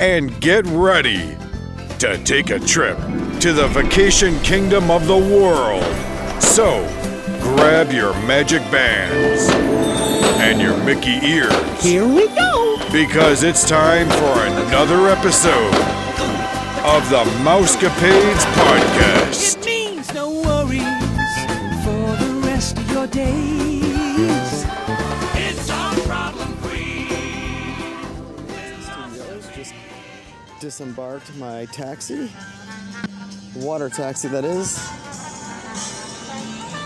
[0.00, 1.36] and get ready
[1.98, 2.98] to take a trip
[3.40, 5.84] to the vacation kingdom of the world.
[6.42, 6.84] So,
[7.40, 9.48] grab your magic bands
[10.40, 11.52] and your Mickey ears.
[11.82, 12.78] Here we go.
[12.92, 15.74] Because it's time for another episode
[16.84, 19.73] of the Mousecapades Podcast.
[30.64, 32.32] Disembarked my taxi,
[33.54, 34.78] water taxi that is,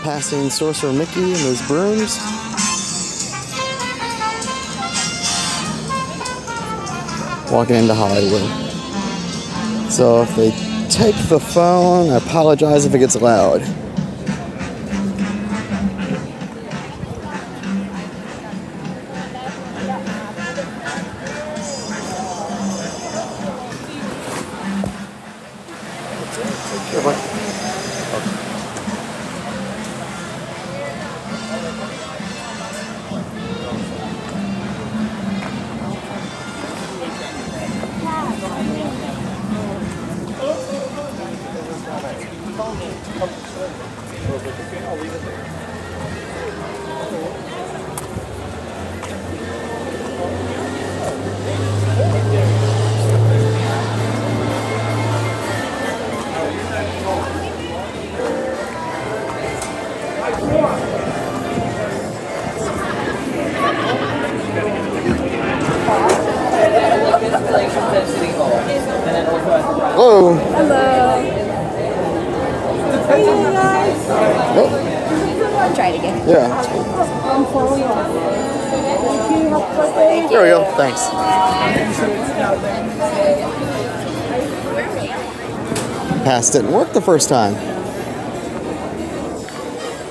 [0.03, 2.19] passing Sorcerer Mickey and his brooms.
[7.49, 8.49] Walking into Hollywood.
[9.89, 10.51] So if they
[10.89, 13.61] take the phone, I apologize if it gets loud.
[86.23, 87.55] Pass didn't work the first time.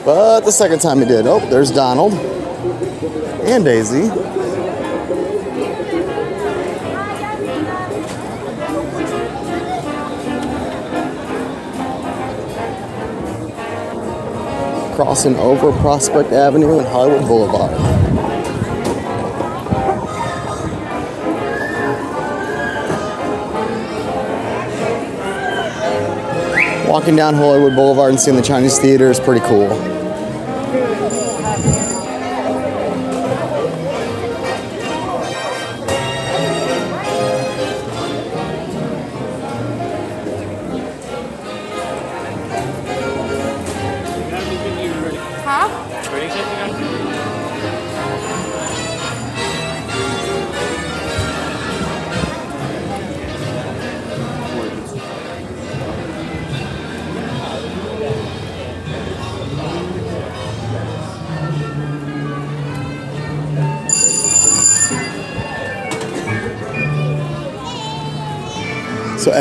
[0.04, 1.26] But the second time it did.
[1.26, 2.14] Oh, there's Donald.
[2.14, 4.08] And Daisy.
[14.96, 18.37] Crossing over Prospect Avenue and Hollywood Boulevard.
[27.08, 29.97] Walking down Hollywood Boulevard and seeing the Chinese theater is pretty cool.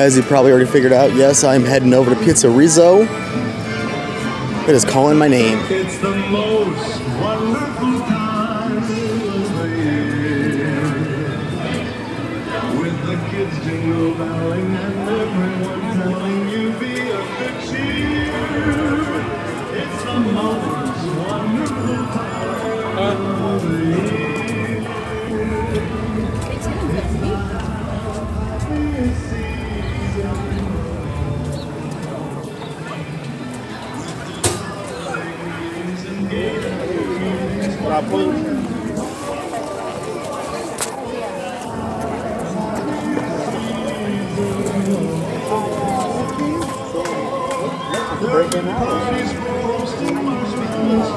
[0.07, 3.01] As you probably already figured out, yes, I'm heading over to Pizza Rizzo.
[4.63, 5.59] It is calling my name.
[5.69, 10.79] It's the most wonderful time of the year.
[12.79, 14.77] With the kids jingle and
[15.09, 18.31] everyone telling you be of good cheer.
[19.75, 22.16] It's the most wonderful
[37.97, 38.45] Everybody's
[49.37, 51.09] roasting marshmallows,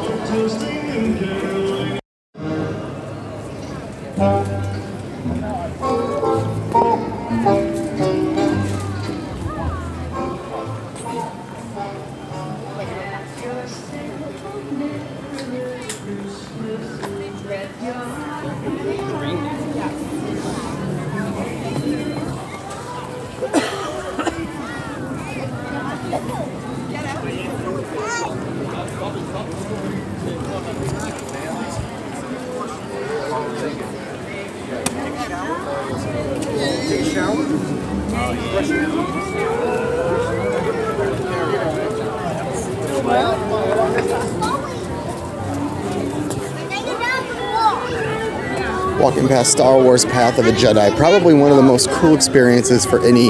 [49.30, 53.00] past Star Wars Path of the Jedi, probably one of the most cool experiences for
[53.06, 53.26] any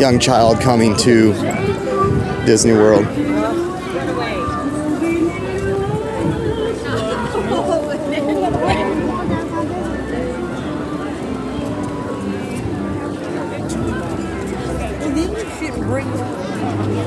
[0.00, 1.32] young child coming to
[2.46, 3.04] Disney World.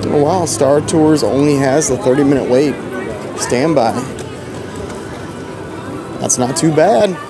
[0.10, 2.76] Oh, wow, Star Tours only has the 30 minute wait.
[3.40, 3.94] Standby.
[6.20, 7.27] That's not too bad.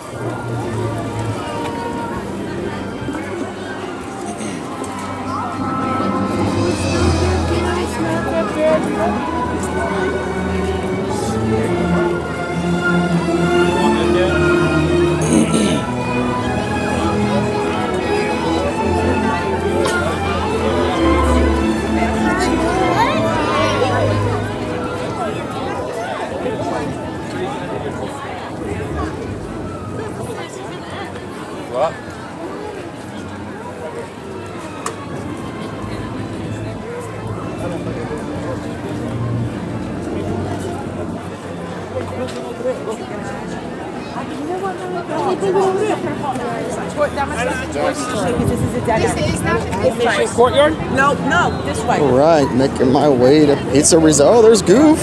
[52.18, 54.28] Right, making my way to Pizza Rizzo.
[54.28, 55.00] Oh, there's Goof.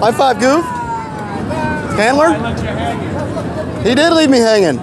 [0.00, 0.64] High five, Goof.
[1.96, 2.34] Handler?
[3.82, 4.76] He did leave me hanging.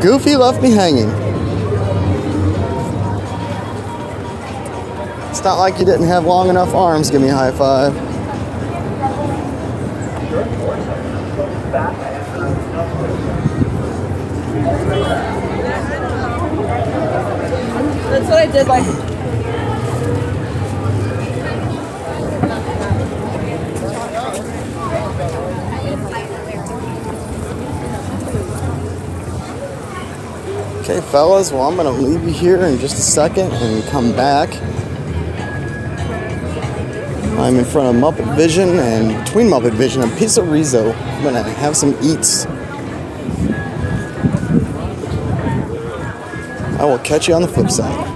[0.00, 1.08] Goofy left me hanging.
[5.30, 7.10] It's not like you didn't have long enough arms.
[7.10, 8.11] Give me a high five.
[18.42, 18.82] I did like.
[30.80, 34.10] Okay, fellas, well, I'm going to leave you here in just a second and come
[34.10, 34.48] back.
[37.38, 40.92] I'm in front of Muppet Vision and between Muppet Vision and Pizza Rizzo.
[40.92, 42.46] I'm going to have some eats.
[46.80, 48.11] I will catch you on the flip side.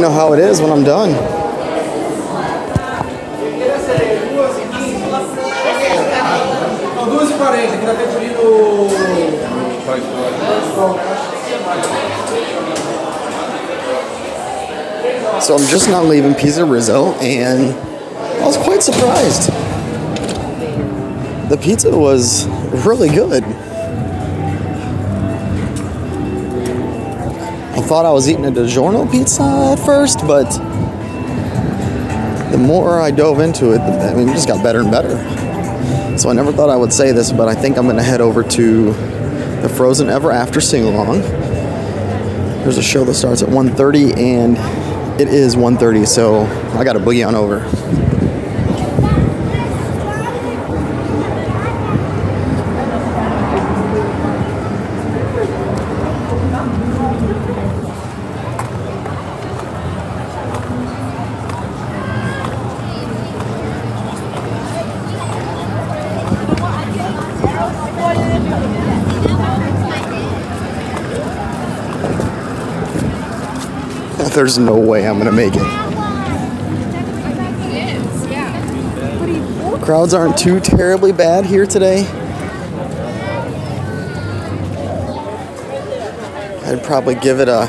[0.00, 1.10] You know how it is when I'm done.
[6.96, 8.88] Não, 2h40, aqui na Petrolino.
[15.42, 17.74] So I'm just now leaving Pizza Rizzo, and
[18.40, 19.50] I was quite surprised.
[21.50, 22.46] The pizza was
[22.86, 23.44] really good.
[27.90, 30.48] Thought I was eating a DiGiorno pizza at first, but
[32.52, 35.16] the more I dove into it, I mean, it just got better and better.
[36.16, 38.44] So I never thought I would say this, but I think I'm gonna head over
[38.44, 38.92] to
[39.62, 41.22] the Frozen Ever After sing along.
[42.62, 44.56] There's a show that starts at 1:30, and
[45.20, 46.46] it is 1:30, so
[46.78, 47.58] I got to boogie on over.
[74.40, 75.60] There's no way I'm gonna make it.
[79.82, 82.06] Crowds aren't too terribly bad here today.
[86.64, 87.68] I'd probably give it a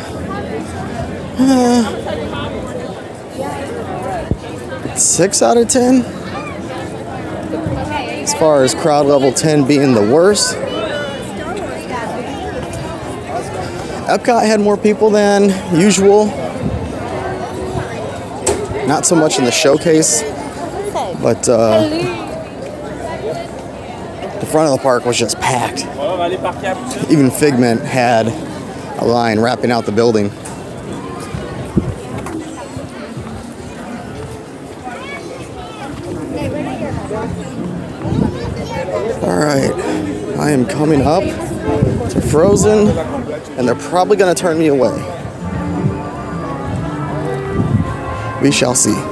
[1.39, 1.83] uh,
[4.95, 6.05] six out of ten.
[8.23, 10.55] As far as crowd level 10 being the worst.
[14.07, 16.33] Epcot had more people than usual.
[18.91, 20.21] Not so much in the showcase,
[21.21, 21.87] but uh,
[24.37, 25.85] the front of the park was just packed.
[27.09, 28.27] Even Figment had
[29.01, 30.29] a line wrapping out the building.
[39.21, 39.71] All right,
[40.37, 41.23] I am coming up
[42.09, 42.89] to Frozen,
[43.57, 45.20] and they're probably going to turn me away.
[48.41, 49.10] We shall see.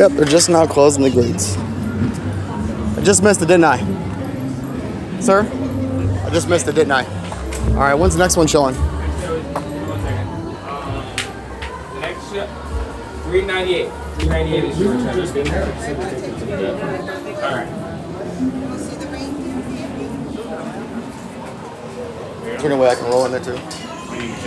[0.00, 1.58] Yep, they're just now closing the gates.
[1.58, 3.76] I just missed it, didn't I?
[5.20, 5.42] Sir?
[6.24, 7.04] I just missed it, didn't I?
[7.72, 8.74] All right, when's the next one showing?
[12.00, 13.90] Next, 398.
[14.20, 15.18] 398 is your return.
[17.42, 17.68] All right.
[22.46, 23.58] Is there any way I can roll in there too?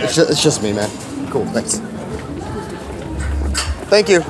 [0.02, 0.90] It's just, it's just me, man.
[1.30, 1.78] Cool, thanks.
[3.88, 4.24] Thank you.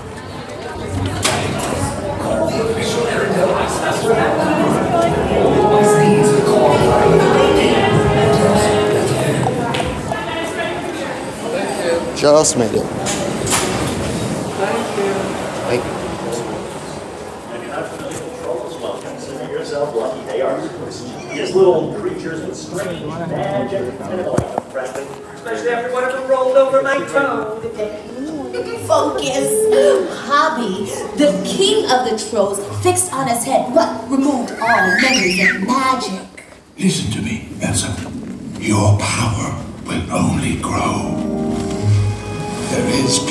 [12.25, 12.81] Just made it.
[14.57, 15.13] Thank you.
[19.29, 24.25] Thank yourself lucky they are these little creatures with strange magic and
[24.73, 28.01] frankly, especially after one of them rolled over my toe today.
[28.87, 29.51] Focus.
[30.25, 30.87] Hobby,
[31.19, 36.47] the king of the trolls, fixed on his head what removed all memories of magic.
[36.79, 37.24] Listen to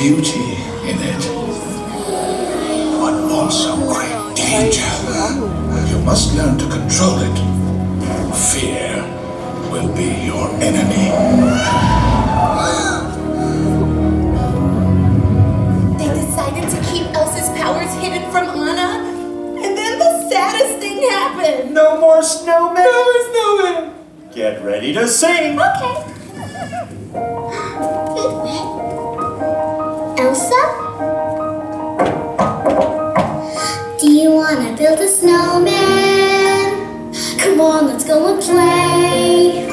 [0.03, 1.23] beauty in it,
[2.99, 4.91] but also great danger.
[5.87, 7.37] You must learn to control it.
[8.51, 8.99] Fear
[9.71, 11.07] will be your enemy.
[15.97, 19.07] They decided to keep Elsa's powers hidden from Anna,
[19.63, 21.73] and then the saddest thing happened.
[21.73, 22.83] No more snowmen.
[22.83, 24.33] No more snowmen.
[24.35, 25.57] Get ready to sing.
[25.57, 26.12] Okay.
[33.99, 37.03] Do you wanna build a snowman?
[37.37, 39.67] Come on, let's go and play.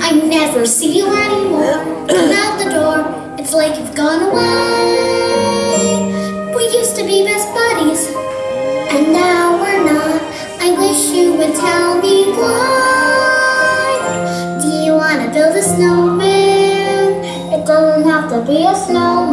[0.00, 1.82] I never see you anymore.
[2.06, 3.04] Come out the door,
[3.40, 6.12] it's like you've gone away.
[6.54, 8.06] We used to be best buddies,
[8.94, 10.22] and now we're not.
[10.60, 13.98] I wish you would tell me why.
[14.62, 17.24] Do you wanna build a snowman?
[17.52, 19.25] It doesn't have to be a snowman.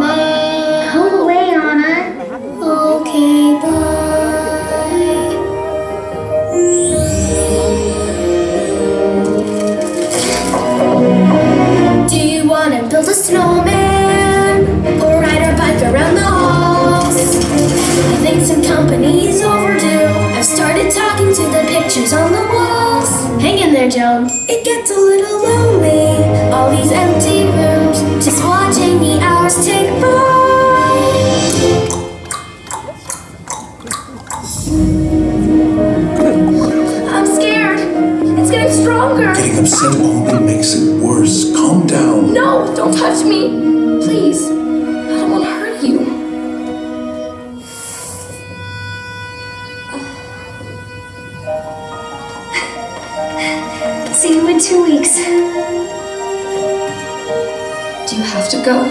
[13.33, 14.61] Snowman?
[15.01, 17.15] Or ride our bike around the halls?
[17.17, 20.05] I think some company is overdue.
[20.37, 23.09] I've started talking to the pictures on the walls.
[23.41, 24.29] Hang in there, Joan.
[24.47, 26.53] It gets a little lonely.
[26.53, 30.11] All these empty rooms, just watching the hours tick by.
[37.15, 37.79] I'm scared.
[38.39, 39.33] It's getting stronger.
[39.33, 41.52] Getting upset only makes it worse.
[41.73, 42.33] Calm down.
[42.33, 43.49] No, don't touch me.
[44.05, 44.45] Please.
[44.45, 45.97] I don't want to hurt you.
[54.13, 55.15] See you in two weeks.
[58.07, 58.83] Do you have to go?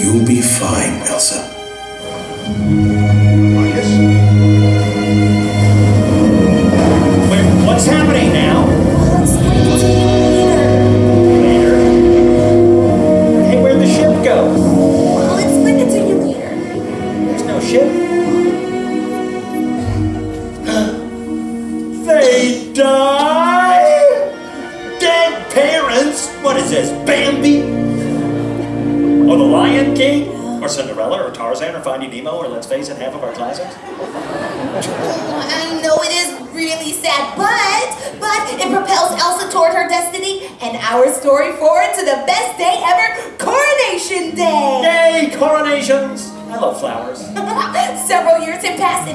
[0.00, 1.65] You'll be fine, Elsa.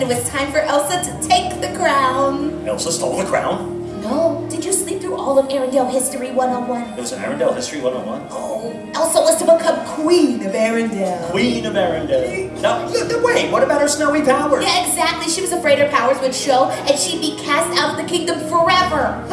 [0.02, 2.68] And it was time for Elsa to take the crown.
[2.68, 4.02] Elsa stole the crown.
[4.02, 6.98] No, did you sleep through all of Arendelle History 101?
[6.98, 8.28] It was an Arendelle History 101.
[8.32, 11.30] Oh, Elsa was to become Queen of Arendelle.
[11.30, 12.60] Queen of Arendelle.
[12.62, 12.92] No,
[13.24, 14.66] wait, what about her snowy powers?
[14.66, 15.32] Yeah, exactly.
[15.32, 18.40] She was afraid her powers would show and she'd be cast out of the kingdom
[18.50, 19.24] forever.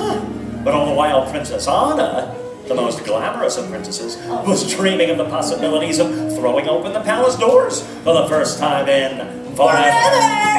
[0.64, 4.44] But all the while, Princess Anna, the most glamorous of princesses, oh.
[4.46, 8.86] was dreaming of the possibilities of throwing open the palace doors for the first time
[8.86, 10.57] in forever.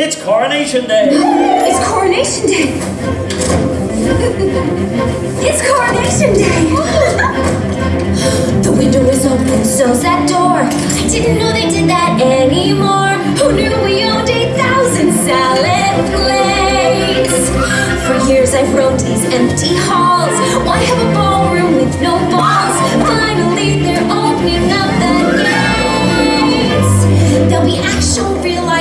[0.00, 1.08] It's Coronation Day.
[1.10, 2.70] It's Coronation Day.
[5.42, 6.70] it's Coronation Day.
[8.62, 10.62] the window is open, so's that door.
[10.62, 13.18] I didn't know they did that anymore.
[13.42, 17.50] Who knew we owned 8,000 salad plates?
[18.06, 20.30] For years I've roamed these empty halls.
[20.62, 22.78] Why have a ballroom with no balls?
[23.02, 27.02] Finally, they're opening up the gates.
[27.50, 28.77] There'll be actual real life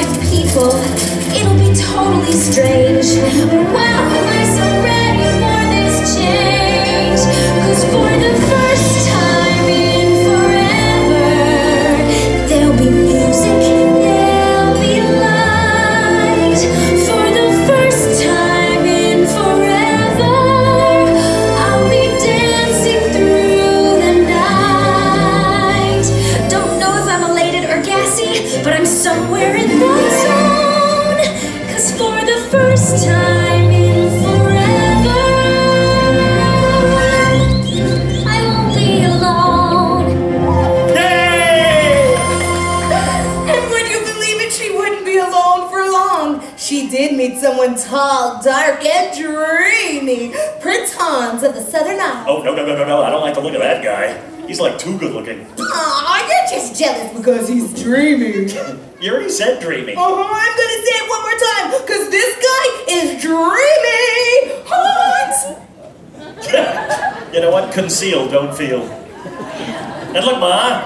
[0.48, 0.72] people.
[1.36, 3.06] It'll be totally strange.
[3.74, 7.22] Wow, we're so ready for this change.
[7.64, 11.30] Cause for the first time in forever,
[12.48, 13.60] there'll be music,
[14.04, 16.62] there'll be light.
[17.08, 20.38] For the first time in forever,
[21.66, 26.06] I'll be dancing through the night.
[26.50, 30.17] Don't know if I'm elated or gassy, but I'm somewhere in that
[47.68, 50.34] someone tall, dark, and dreamy.
[50.62, 52.26] Prince Hans of the Southern Isles.
[52.30, 54.18] Oh, no, no, no, no, no, I don't like the look of that guy.
[54.48, 55.46] He's like too good looking.
[55.60, 58.54] Aw, you're just jealous because he's dreamy.
[59.00, 59.94] You already said dreamy.
[59.96, 64.64] Oh, I'm gonna say it one more time, cause this guy is dreamy.
[64.66, 65.60] Hans!
[67.34, 67.72] You know what?
[67.72, 68.82] Conceal, don't feel.
[68.82, 70.84] And look, Ma,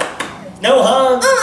[0.62, 1.26] no hugs.
[1.26, 1.40] Uh,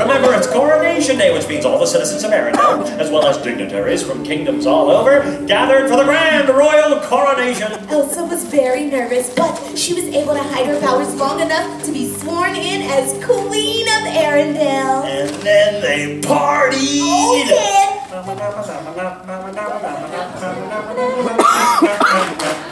[0.00, 2.98] Remember, it's Coronation Day, which means all the citizens of Arendelle, oh.
[2.98, 7.70] as well as dignitaries from kingdoms all over, gathered for the grand royal coronation.
[7.90, 11.92] Elsa was very nervous, but she was able to hide her powers long enough to
[11.92, 15.04] be sworn in as Queen of Arendelle.
[15.04, 17.00] And then they partied.
[17.02, 18.00] Oh, yeah.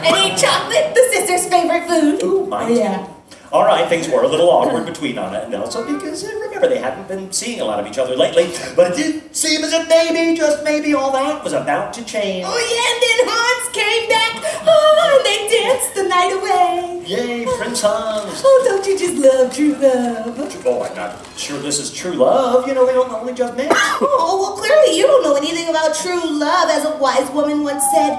[0.01, 2.23] And ate chocolate, the sister's favorite food.
[2.23, 2.75] Ooh, mine.
[2.75, 3.18] yeah.
[3.51, 6.77] All right, things were a little awkward between Anna and Elsa because uh, remember they
[6.77, 8.53] hadn't been seeing a lot of each other lately.
[8.75, 12.45] But it did seem as if maybe, just maybe, all that was about to change.
[12.47, 14.37] Oh yeah, and then Hans came back.
[14.67, 17.03] Oh, and they danced the night away.
[17.07, 18.43] Yay, Prince Hans!
[18.45, 20.37] Oh, don't you just love true love?
[20.67, 22.67] Oh, I'm not sure this is true love.
[22.67, 23.71] You know, they don't only just met.
[23.73, 26.69] Oh, well, clearly you don't know anything about true love.
[26.69, 28.11] As a wise woman once said,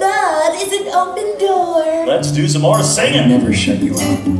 [0.00, 2.06] love is an open door.
[2.06, 3.28] Let's do some more singing.
[3.30, 4.35] Never shut you out.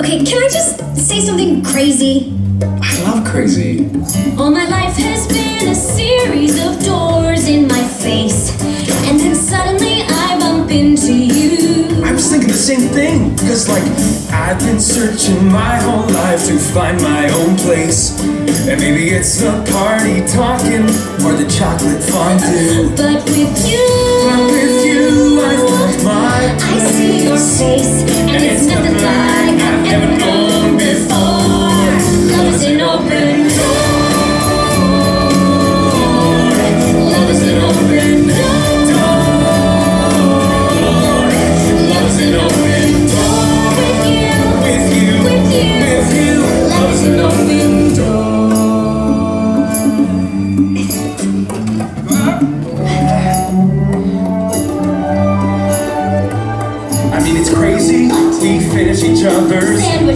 [0.00, 2.32] Okay, can I just say something crazy?
[2.62, 3.84] I love crazy.
[4.38, 8.50] All my life has been a series of doors in my face.
[9.04, 12.02] And then suddenly I bump into you.
[12.02, 13.84] I was thinking the same thing, because like
[14.32, 18.18] I've been searching my whole life to find my own place.
[18.68, 20.88] And maybe it's the party talking
[21.20, 22.88] or the chocolate fondue.
[22.96, 23.84] But with you,
[24.24, 24.79] But with
[26.58, 30.49] I see your face, and it's nothing like I've ever known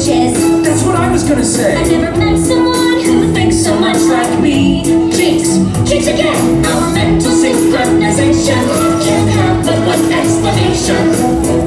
[0.04, 0.62] Sandwiches.
[0.62, 1.74] That's what I was gonna say.
[1.74, 4.82] I've never met someone who thinks so much like me.
[5.10, 5.56] Jinx,
[5.88, 6.64] jinx again.
[6.66, 11.63] Our mental synchronization can't have but one explanation.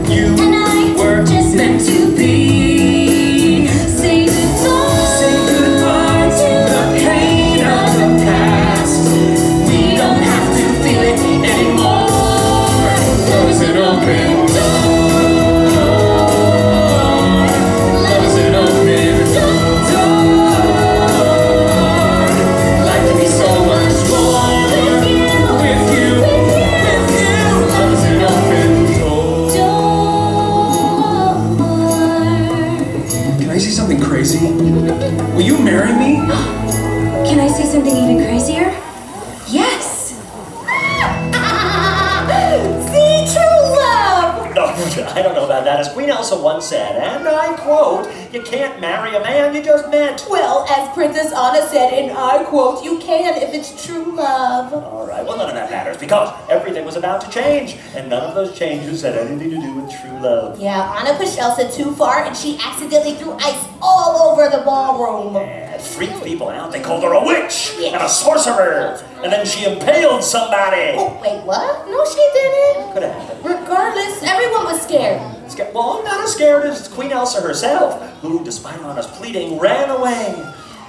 [46.27, 50.25] Elsa once said, and I quote, you can't marry a man you just met.
[50.29, 54.73] Well, as Princess Anna said, and I quote, you can if it's true love.
[54.73, 58.23] All right, well, none of that matters because everything was about to change, and none
[58.23, 60.59] of those changes had anything to do with true love.
[60.59, 65.37] Yeah, Anna pushed Elsa too far and she accidentally threw ice all over the ballroom.
[65.37, 66.73] It freaked people out.
[66.73, 70.91] They called her a witch and a sorcerer, and then she impaled somebody.
[70.97, 71.87] Oh, wait, what?
[71.87, 72.91] No, she didn't.
[72.91, 73.45] Could have happened.
[73.45, 75.36] Regardless, everyone was scared.
[75.57, 79.89] Sca- Well, I'm not as scared as Queen Elsa herself, who, despite Anna's pleading, ran
[79.89, 80.35] away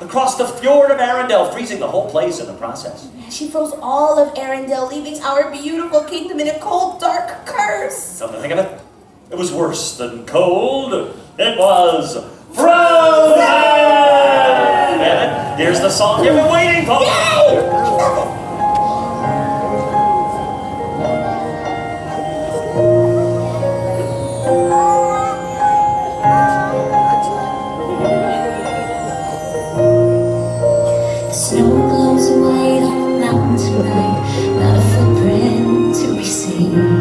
[0.02, 3.08] across the fjord of Arendelle, freezing the whole place in the process.
[3.30, 8.18] She froze all of Arendelle, leaving our beautiful kingdom in a cold, dark curse.
[8.18, 8.80] Come to think of it,
[9.30, 10.92] it was worse than cold.
[11.38, 12.14] It was
[12.52, 13.40] frozen.
[15.00, 16.98] And here's the song you've been waiting for.
[16.98, 18.47] The
[36.58, 36.97] to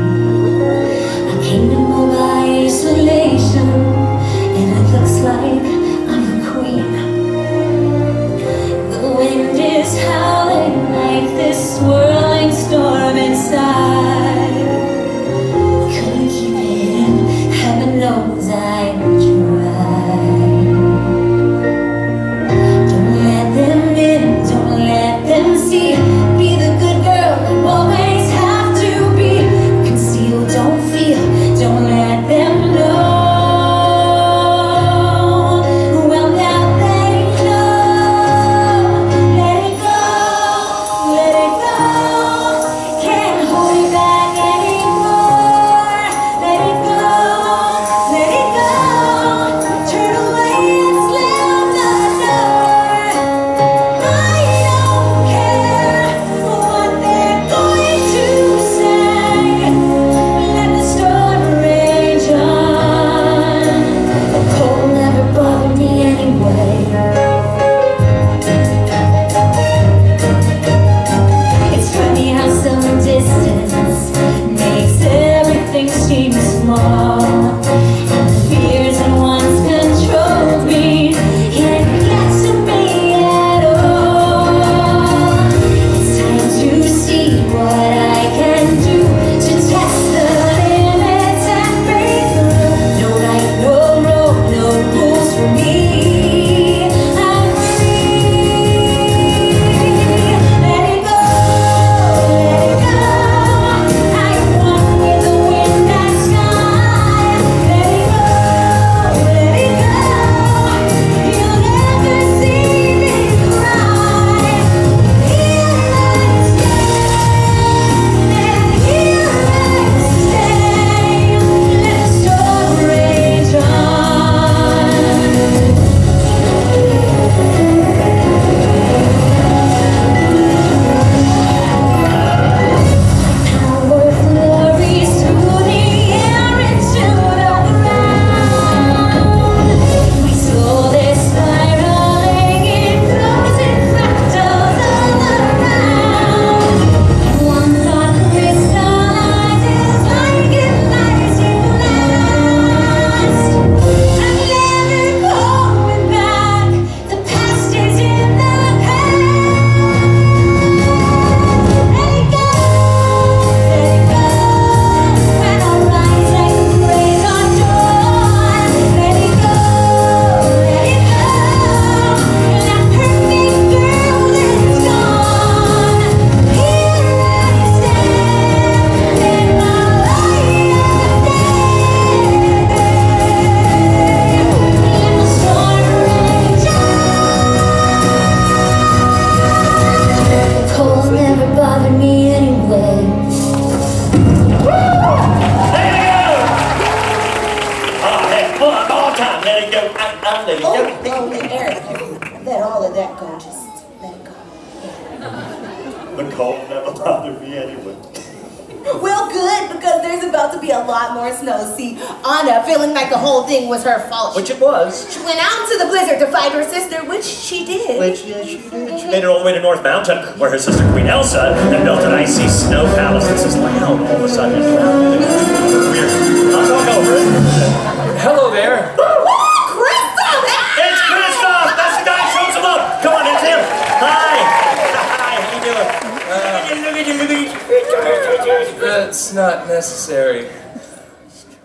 [238.80, 240.50] That's not necessary.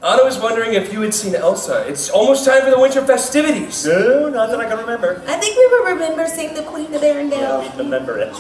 [0.03, 1.87] Anna was wondering if you had seen Elsa.
[1.87, 3.87] It's almost time for the winter festivities.
[3.87, 5.23] No, not that I can remember.
[5.29, 7.63] I think we will remember seeing the Queen of Arendelle.
[7.65, 8.35] Yeah, remember it.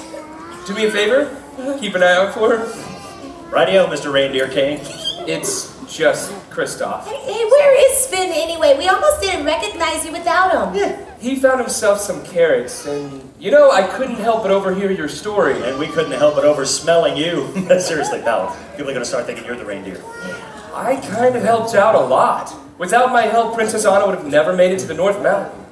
[0.66, 1.30] Do me a favor.
[1.78, 2.64] Keep an eye out for her.
[3.50, 4.12] Rightio, Mr.
[4.12, 4.80] Reindeer King.
[5.28, 7.04] It's just Kristoff.
[7.04, 8.76] Hey, where is Sven anyway?
[8.78, 10.74] We almost didn't recognize you without him.
[10.80, 15.08] Yeah, He found himself some carrots, and you know, I couldn't help but overhear your
[15.08, 15.62] story.
[15.62, 17.46] And we couldn't help but over smelling you.
[17.80, 18.56] Seriously, pal.
[18.76, 20.02] People are gonna start thinking you're the reindeer.
[20.74, 22.54] I kind of helped out a lot.
[22.78, 25.64] Without my help, Princess Anna would have never made it to the North Mountain.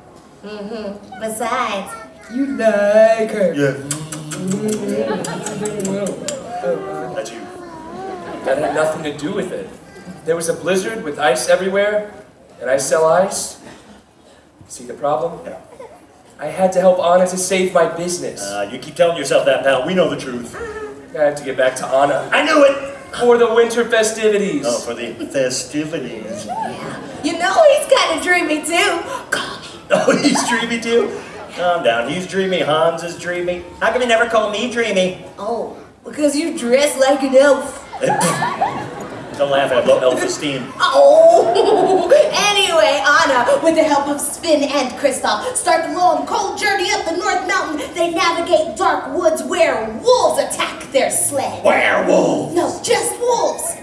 [0.44, 1.20] Mm-hmm.
[1.20, 1.92] Besides,
[2.32, 3.54] You like her.
[3.54, 3.72] Yeah.
[7.14, 7.40] That's you.
[8.44, 9.68] That had nothing to do with it.
[10.24, 12.12] There was a blizzard with ice everywhere,
[12.60, 13.60] and I sell ice.
[14.68, 15.40] See the problem?
[15.44, 15.58] Yeah.
[16.38, 18.42] I had to help Anna to save my business.
[18.42, 19.86] Uh, you keep telling yourself that, pal.
[19.86, 20.54] We know the truth.
[21.14, 22.94] I have to get back to Anna I knew it!
[23.18, 24.64] for the winter festivities.
[24.66, 26.46] Oh, for the festivities.
[26.46, 27.22] Yeah.
[27.24, 29.00] You know he's kind of dreamy too.
[29.30, 29.66] Call me.
[29.92, 31.20] Oh, he's dreamy too?
[31.56, 32.08] Calm down.
[32.08, 32.60] He's dreamy.
[32.60, 33.64] Hans is dreamy.
[33.80, 35.24] How come you never call me dreamy?
[35.36, 37.86] Oh, because you dress like an elf.
[39.40, 40.70] Don't laugh at low elf-esteem.
[40.80, 42.10] Oh!
[42.50, 47.06] anyway, Anna, with the help of Sven and Kristoff, start the long, cold journey up
[47.06, 47.94] the North Mountain.
[47.94, 51.64] They navigate dark woods where wolves attack their sled.
[51.64, 52.52] Werewolf!
[52.52, 53.76] No, just wolves.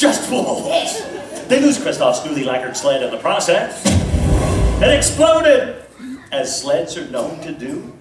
[0.00, 1.02] Just wolves!
[1.48, 3.84] They lose Kristoff's newly lacquered sled in the process.
[4.82, 5.84] It exploded!
[6.32, 7.92] As sleds are known to do.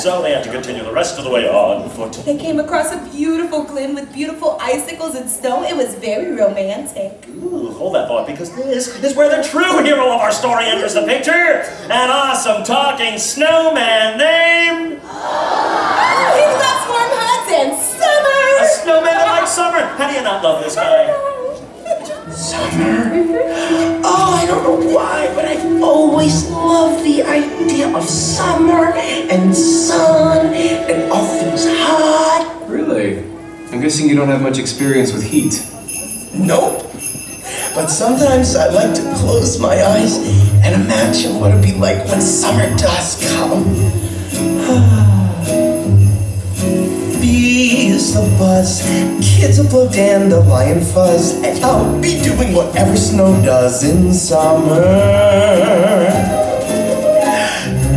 [0.00, 2.12] So they had to continue the rest of the way on foot.
[2.24, 5.62] They came across a beautiful glen with beautiful icicles and snow.
[5.62, 7.28] It was very romantic.
[7.28, 10.94] Ooh, hold that thought, because this is where the true hero of our story enters
[10.94, 11.64] the picture.
[11.90, 15.00] An awesome talking snowman named...
[15.04, 18.64] Oh, he loves warm hugs and summer.
[18.64, 19.80] A snowman that likes summer.
[19.80, 21.12] How do you not love this guy?
[22.34, 23.10] Summer.
[24.04, 30.46] Oh, I don't know why, but I've always loved the idea of summer and sun
[30.54, 32.64] and all things hot.
[32.66, 33.18] Really?
[33.70, 35.60] I'm guessing you don't have much experience with heat.
[36.34, 36.82] Nope.
[37.74, 40.16] But sometimes I like to close my eyes
[40.64, 45.02] and imagine what it'd be like when summer does come.
[47.62, 48.82] Bees will buzz,
[49.22, 54.80] kids will blow dandelion fuzz, and I'll be doing whatever snow does in summer.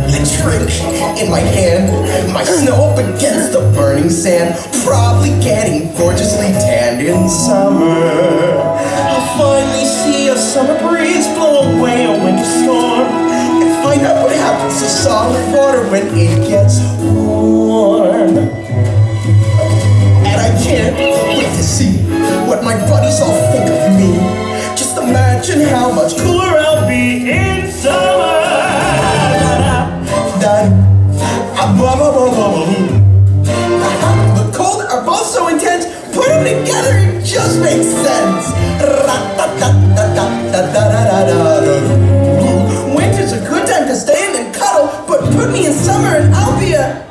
[0.06, 6.52] The drink in my hand, my snow up against the burning sand, probably getting gorgeously
[6.62, 7.90] tanned in summer.
[7.90, 14.36] I'll finally see a summer breeze blow away a winter storm, and find out what
[14.36, 18.65] happens to solid water when it gets warm.
[20.66, 21.92] Can't wait to see
[22.48, 24.18] what my buddies all think of me.
[24.76, 28.34] Just imagine how much cooler I'll be in summer.
[29.46, 29.86] Blah.
[33.86, 34.42] Uh-huh.
[34.42, 38.52] The cold are both so intense, put them together, it just makes sense.
[42.96, 46.34] Winter's a good time to stay in and cuddle, but put me in summer and
[46.34, 47.05] I'll be a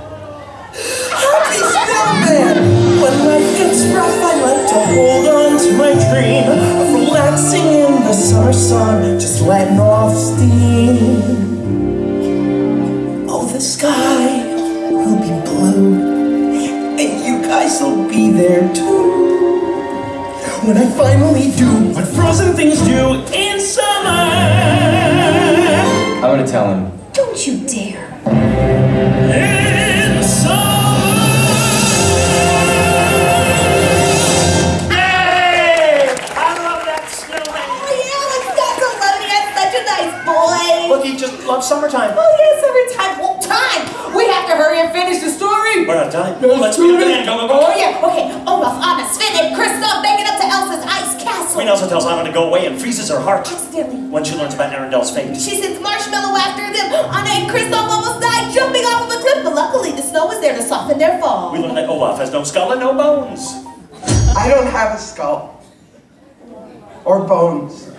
[4.76, 9.42] I like to hold on to my dream of relaxing in the summer sun, just
[9.42, 10.98] letting off steam.
[13.30, 14.44] Oh, the sky
[14.92, 15.94] will be blue,
[17.00, 19.14] and you guys will be there too.
[20.68, 24.10] When I finally do what frozen things do in summer.
[26.18, 26.92] I'm gonna tell him.
[27.14, 28.12] Don't you dare.
[29.32, 29.65] In
[41.56, 42.16] he just loves summertime.
[42.18, 43.14] Oh, yes, every time.
[43.20, 44.16] Well, time.
[44.16, 45.88] We have to hurry and finish the story.
[45.88, 46.36] We're not done.
[46.42, 47.26] Let's meet up again.
[47.26, 47.60] Go, go, go.
[47.68, 48.00] Oh, yeah.
[48.04, 48.32] Okay.
[48.48, 51.56] Olaf, Anna, Sven, and Kristoff making up to Elsa's ice castle.
[51.56, 54.08] Queen Elsa tells Anna to go away and freezes her heart Accidentally.
[54.12, 55.36] when she learns about Arendelle's fate.
[55.36, 56.92] She sends Marshmallow after them.
[56.92, 60.40] Anna and Kristoff almost died jumping off of a cliff, but luckily the snow was
[60.42, 61.52] there to soften their fall.
[61.52, 63.64] We learn that Olaf has no skull and no bones.
[64.36, 65.64] I don't have a skull.
[67.06, 67.92] Or bones.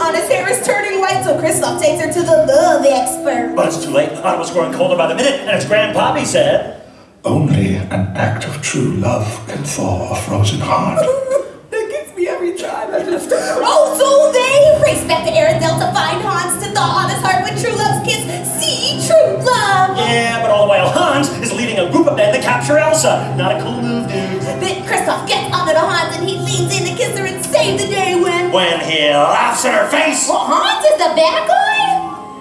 [0.00, 3.54] Anna's hair is turning white, so Kristoff takes her to the love expert.
[3.56, 4.10] But it's too late.
[4.10, 6.82] Anna was growing colder by the minute, and as Grand Pabbie said,
[7.24, 11.04] Only an act of true love can thaw a frozen heart.
[11.70, 12.94] That gets me every time.
[12.94, 17.20] I just Oh, so they race back to Arendelle to find Hans to thaw Anna's
[17.20, 18.24] heart with true love's kiss.
[18.56, 19.98] See true love.
[20.00, 23.34] Yeah, but all the while Hans is leading a group of men to capture Elsa.
[23.36, 24.40] Not a cool move, dude.
[24.64, 27.37] Then Kristoff gets Anna to Hans and he leans in to kiss her and
[27.68, 28.52] save the day when.
[28.52, 30.28] When he laughs in her face.
[30.28, 31.68] Well, Hans is the bad guy?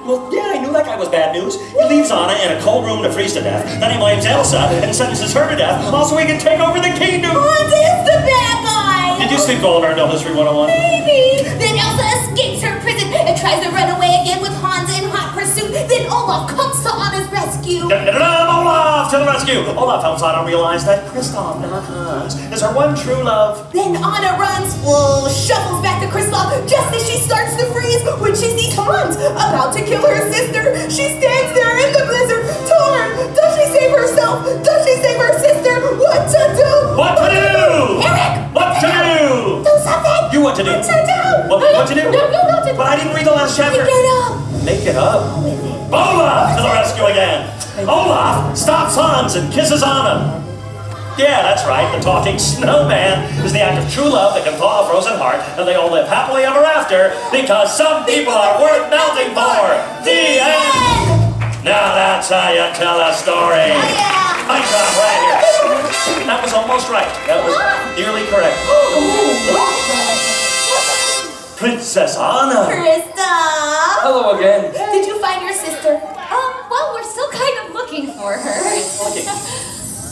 [0.07, 1.59] Well, yeah, I knew that guy was bad news.
[1.59, 3.67] He leaves Anna in a cold room to freeze to death.
[3.79, 5.83] Then he blames Elsa and sentences her to death.
[5.91, 7.35] Also, he can take over the kingdom.
[7.35, 9.19] Oh, Hans is the bad guy.
[9.19, 10.71] Did you speak all of Arendelle History 101?
[10.71, 11.43] Maybe.
[11.59, 15.26] Then Elsa escapes her prison and tries to run away again with Hans in hot
[15.87, 17.87] Then Olaf comes to Anna's rescue.
[17.87, 19.63] Uh, uh, Olaf to the rescue!
[19.71, 23.71] Olaf helps Anna realize that Kristoff, not Hans, is her one true love.
[23.71, 28.35] Then Anna runs, well, shuffles back to Kristoff just as she starts to freeze when
[28.35, 30.75] she sees Hans about to kill her sister.
[30.91, 33.31] She stands there in the blizzard, torn.
[33.31, 34.43] Does she save herself?
[34.43, 35.75] Does she save her sister?
[35.95, 36.71] What to do?
[36.99, 38.03] What to do?
[38.03, 38.51] Eric!
[38.51, 39.63] What to do?
[39.63, 40.21] Do something!
[40.35, 40.71] You what to do?
[40.71, 41.21] What to do?
[41.47, 42.03] What, what to do?
[42.11, 43.79] No, no, not to But I didn't read the last chapter.
[43.81, 44.36] It up.
[44.67, 45.23] Make it up.
[45.95, 47.47] Olaf to the rescue again.
[47.87, 50.43] Olaf stops Hans and kisses Anna.
[51.15, 51.87] Yeah, that's right.
[51.95, 55.39] The talking snowman is the act of true love that can thaw a frozen heart,
[55.55, 59.71] and they all live happily ever after because some people are worth melting for.
[60.03, 61.63] The end.
[61.63, 63.71] Now that's how you tell a story.
[64.51, 66.27] Mic drop right here.
[66.27, 67.07] That was almost right.
[67.23, 67.55] That was
[67.95, 68.59] nearly correct.
[71.57, 72.69] Princess Anna.
[72.69, 73.33] Krista.
[74.05, 74.71] Hello again.
[74.93, 75.95] Did you find your sister?
[75.95, 78.61] Um, well, we're still kind of looking for her.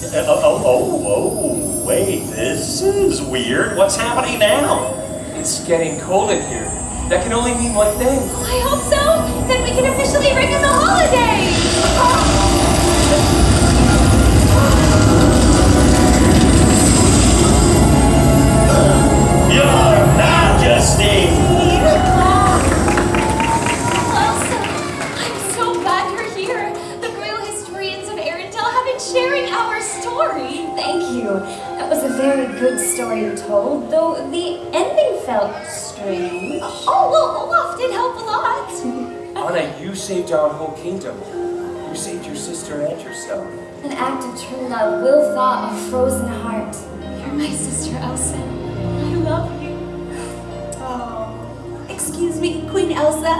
[0.09, 3.77] Uh, oh, oh, oh, wait, this is weird.
[3.77, 4.89] What's happening now?
[5.37, 6.65] It's getting cold in here.
[7.09, 8.17] That can only mean one thing.
[8.17, 9.47] I hope so.
[9.47, 11.61] Then we can officially ring in the holidays.
[19.53, 20.04] Your Majesty!
[32.15, 36.61] Very good story you told, though the ending felt strange.
[36.63, 38.71] Oh, well, Olaf did help a lot.
[39.51, 41.17] Anna, you saved our whole kingdom.
[41.89, 43.45] You saved your sister and yourself.
[43.83, 46.75] An act of true love will thaw a frozen heart.
[47.01, 48.37] You're my sister, Elsa.
[48.37, 49.75] I love you.
[50.87, 53.33] Oh, excuse me, Queen Elsa.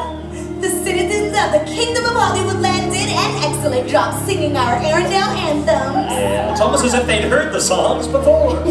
[0.61, 6.11] The citizens of the Kingdom of Hollywoodland did an excellent job singing our Arendelle anthems.
[6.11, 8.53] Yeah, it's almost as if they'd heard the songs before.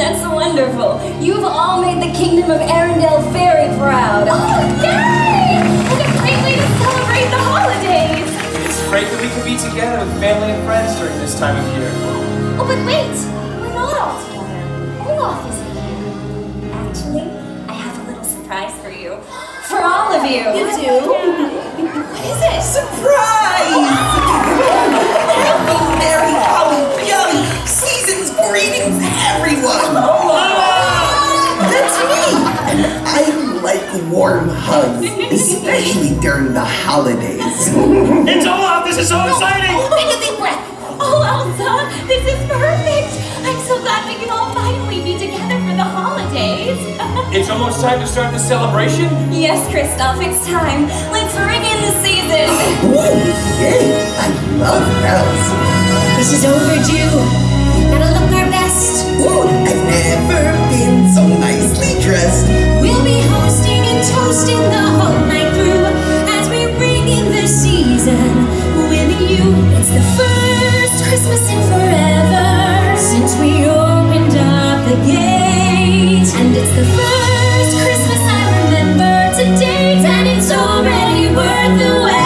[0.00, 0.98] That's wonderful.
[1.20, 4.26] You've all made the kingdom of Arendelle very proud.
[4.30, 5.60] Oh, yay!
[5.90, 8.30] What a great way to celebrate the holidays.
[8.64, 11.66] It's great that we can be together with family and friends during this time of
[11.76, 11.90] year.
[12.58, 13.12] Oh, but wait.
[13.60, 15.12] We're not all together.
[15.12, 15.71] Olaf isn't here.
[20.24, 20.38] Of you.
[20.38, 20.94] You do?
[21.10, 22.62] What is it?
[22.62, 23.90] Surprise!
[25.42, 29.02] Happy, merry, holly, jolly, season's greetings,
[29.34, 29.94] everyone!
[31.66, 32.22] That's me!
[32.70, 33.18] And I
[33.62, 33.82] like
[34.12, 37.40] warm hugs, especially during the holidays.
[37.42, 38.84] It's Olaf!
[38.84, 39.74] This is so exciting!
[39.90, 40.62] Take a deep breath.
[41.00, 43.10] Oh, Elsa, this is perfect.
[43.42, 46.78] I'm so glad we can all finally be together for the holidays.
[47.32, 49.08] It's almost time to start the celebration.
[49.32, 50.84] Yes, Kristoff, it's time.
[51.08, 52.44] Let's ring in the season.
[52.92, 53.24] Ooh,
[53.56, 54.04] yay!
[54.20, 54.28] I
[54.60, 55.44] love bells.
[56.20, 57.16] This is overdue.
[57.88, 59.08] Gotta look our best.
[59.24, 62.44] Ooh, I've never been so nicely dressed.
[62.84, 65.88] We'll be hosting and toasting the whole night through
[66.36, 68.28] as we ring in the season
[68.92, 69.40] with you.
[69.80, 75.41] It's the first Christmas in forever since we opened up the gate.
[81.34, 82.21] Worth the wait.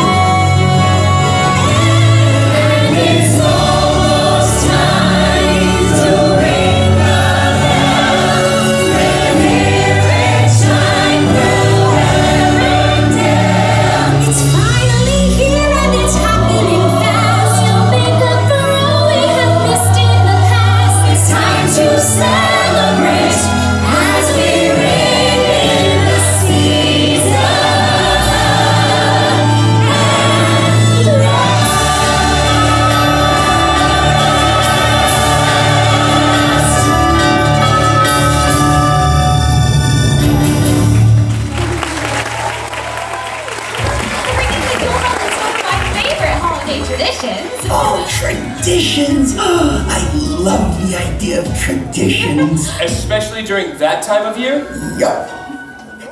[51.37, 52.69] of traditions.
[52.81, 54.65] Especially during that time of year?
[54.99, 55.29] Yup.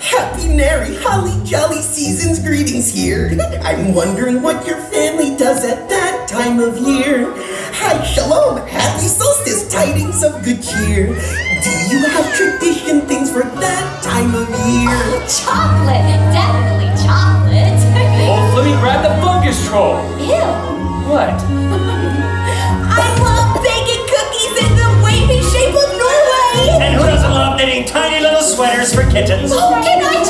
[0.00, 3.30] Happy, merry, holly jolly season's greetings here.
[3.62, 7.32] I'm wondering what your family does at that time of year.
[7.76, 11.06] Hi, shalom, happy solstice, tidings of good cheer.
[11.06, 14.92] Do you have tradition things for that time of year?
[14.92, 16.04] Oh, chocolate,
[16.36, 17.44] definitely chocolate.
[18.26, 20.00] Oh, let me grab the fungus troll.
[20.18, 21.08] Ew.
[21.10, 21.90] What?
[28.92, 29.52] for kittens.
[29.54, 30.23] Oh, can I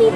[0.00, 0.06] So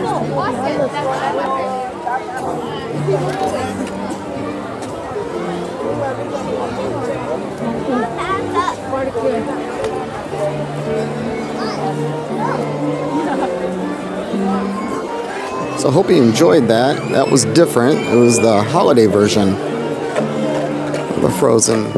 [15.91, 16.97] hope you enjoyed that.
[17.11, 17.99] That was different.
[17.99, 21.93] It was the holiday version of the Frozen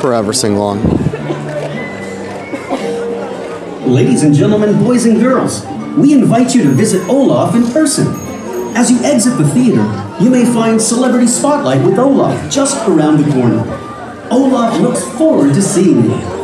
[0.00, 0.82] Forever sing along.
[3.86, 5.64] Ladies and gentlemen, boys and girls,
[6.00, 8.06] we invite you to visit Olaf in person.
[8.74, 9.84] As you exit the theater,
[10.20, 13.62] you may find Celebrity Spotlight with Olaf just around the corner.
[14.30, 16.40] Olaf looks forward to seeing you.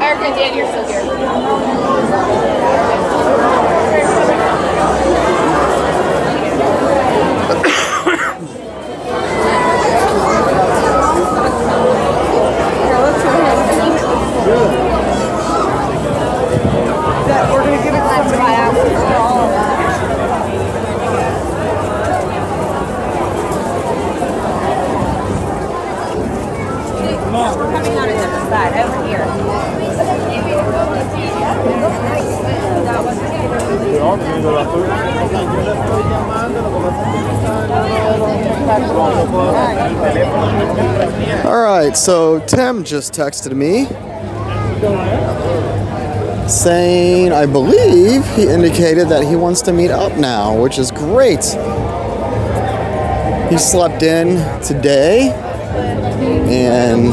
[0.00, 1.02] Erica and Dan, you're still here.
[17.50, 18.76] We're gonna give it to somebody else.
[27.56, 29.24] We're coming on a different side, over here.
[41.44, 43.86] All right, so Tim just texted me
[46.46, 51.42] saying, I believe he indicated that he wants to meet up now, which is great.
[53.50, 55.30] He slept in today
[56.50, 57.10] and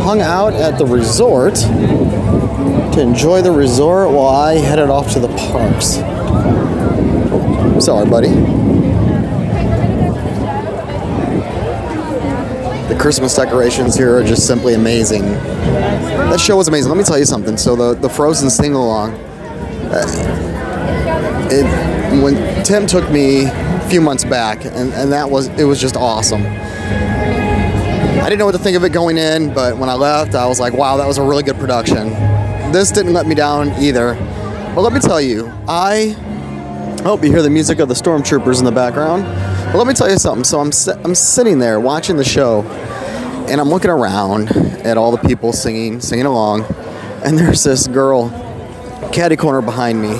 [0.00, 5.28] hung out at the resort to enjoy the resort while I headed off to the
[5.28, 5.96] parks.
[7.84, 8.61] Sorry, buddy.
[13.02, 15.22] Christmas decorations here are just simply amazing.
[15.22, 16.88] That show was amazing.
[16.88, 17.56] Let me tell you something.
[17.56, 19.14] So the the Frozen sing along,
[19.90, 25.64] uh, it when Tim took me a few months back, and, and that was it
[25.64, 26.42] was just awesome.
[26.42, 30.46] I didn't know what to think of it going in, but when I left, I
[30.46, 32.10] was like, wow, that was a really good production.
[32.70, 34.14] This didn't let me down either.
[34.76, 36.10] But let me tell you, I
[37.02, 39.24] hope you hear the music of the stormtroopers in the background.
[39.72, 40.44] But let me tell you something.
[40.44, 40.70] So I'm
[41.04, 42.62] I'm sitting there watching the show,
[43.48, 44.48] and I'm looking around
[44.84, 46.64] at all the people singing, singing along,
[47.24, 48.30] and there's this girl,
[49.12, 50.14] caddy corner behind me,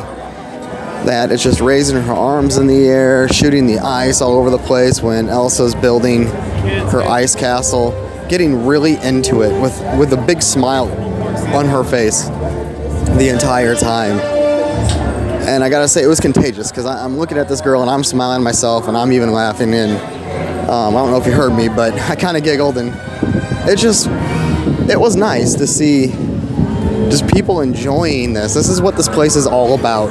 [1.05, 4.59] that is just raising her arms in the air, shooting the ice all over the
[4.59, 7.91] place when Elsa's building her ice castle,
[8.29, 10.91] getting really into it with with a big smile
[11.55, 12.29] on her face
[13.18, 14.18] the entire time.
[15.49, 18.05] And I gotta say, it was contagious because I'm looking at this girl and I'm
[18.05, 19.75] smiling myself and I'm even laughing.
[19.75, 19.93] And
[20.70, 22.93] um, I don't know if you heard me, but I kind of giggled and
[23.69, 24.09] it just,
[24.91, 26.09] it was nice to see
[27.11, 28.55] just people enjoying this.
[28.55, 30.09] This is what this place is all about.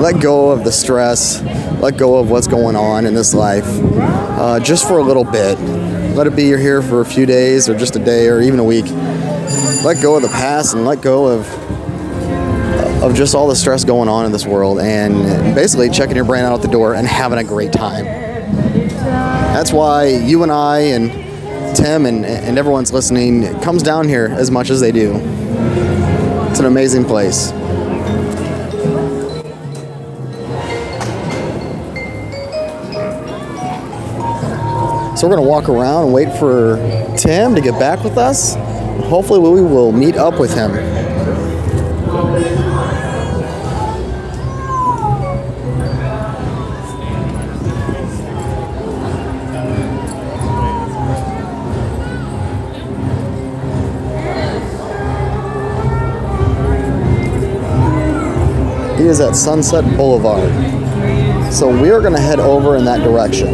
[0.00, 1.42] Let go of the stress,
[1.80, 5.58] let go of what's going on in this life uh, just for a little bit.
[6.14, 8.58] Let it be you're here for a few days or just a day or even
[8.60, 8.86] a week.
[9.84, 11.46] Let go of the past and let go of
[13.02, 16.44] of just all the stress going on in this world and basically checking your brain
[16.44, 18.04] out at the door and having a great time.
[18.04, 21.27] That's why you and I and
[21.78, 25.12] Tim and, and everyone's listening comes down here as much as they do.
[26.50, 27.50] It's an amazing place.
[35.20, 36.78] So we're gonna walk around and wait for
[37.16, 38.56] Tim to get back with us.
[39.06, 40.97] Hopefully we will meet up with him.
[59.08, 60.52] Is at Sunset Boulevard.
[61.52, 63.48] So we are going to head over in that direction.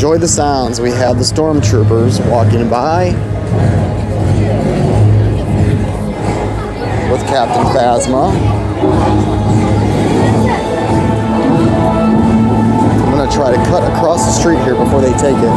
[0.00, 0.80] Enjoy the sounds.
[0.80, 3.10] We have the stormtroopers walking by
[7.12, 8.32] with Captain Phasma.
[13.12, 15.50] I'm to try to cut across the street here before they take it.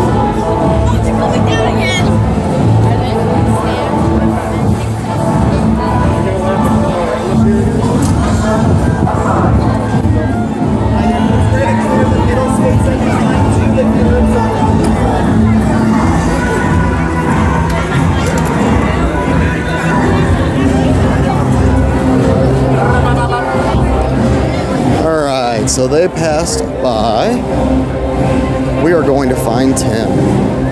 [25.63, 27.29] Right, so they passed by.
[28.83, 30.62] We are going to find Tim.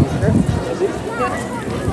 [0.00, 0.90] Is it?
[1.06, 1.89] Yeah.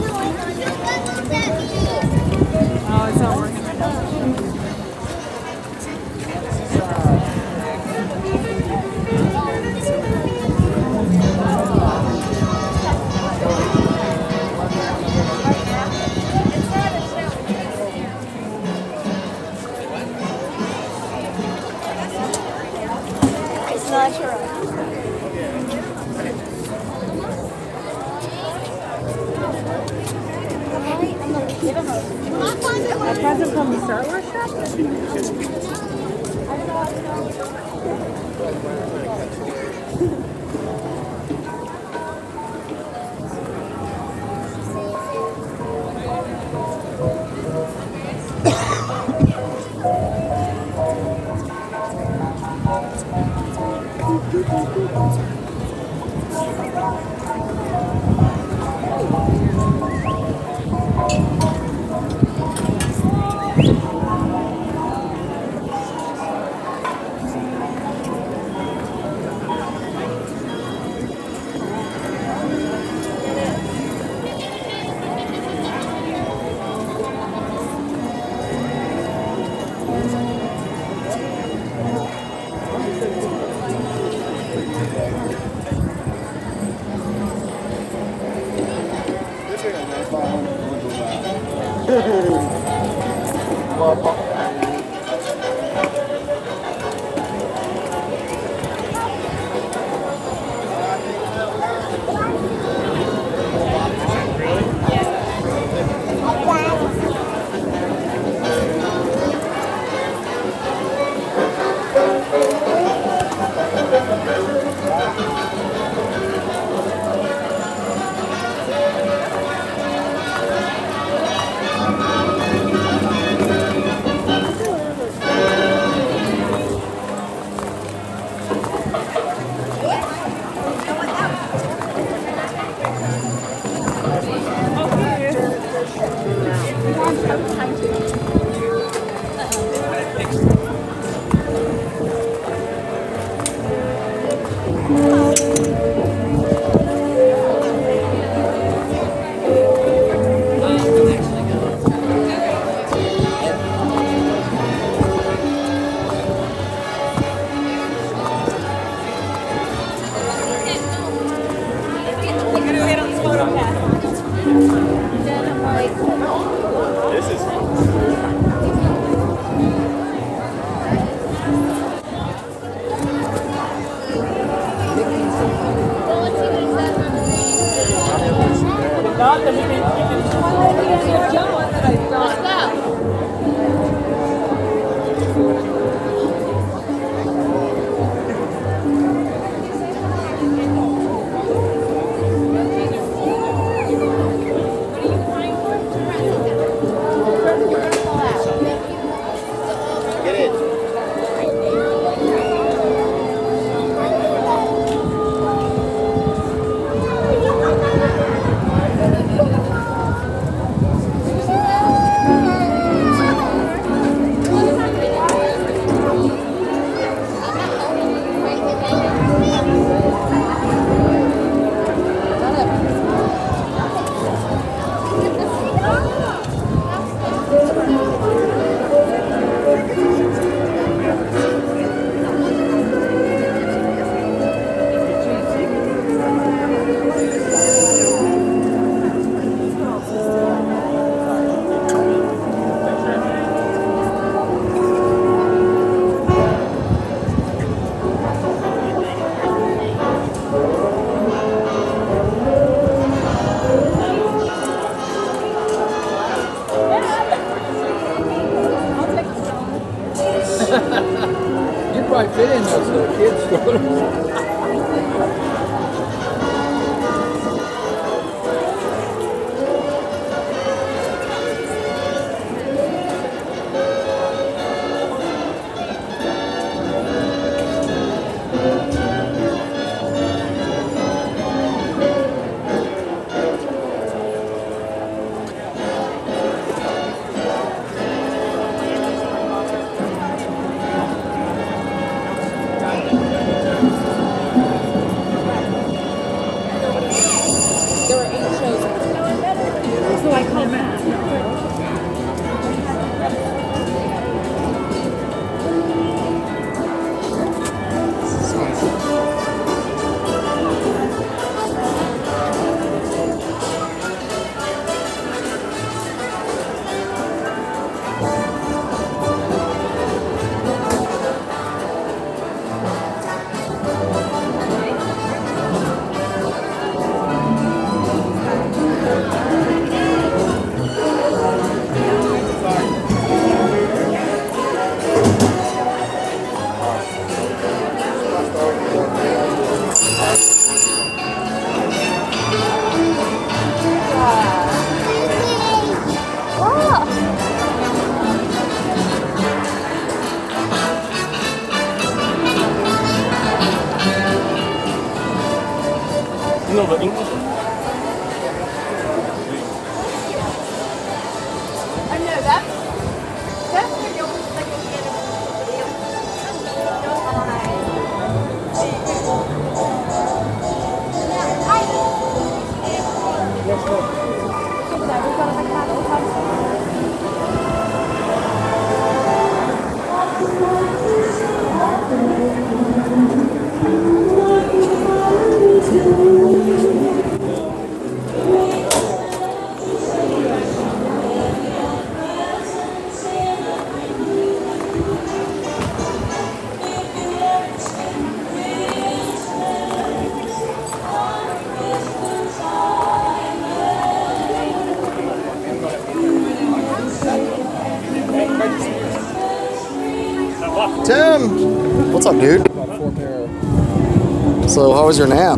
[415.07, 415.57] How was your nap?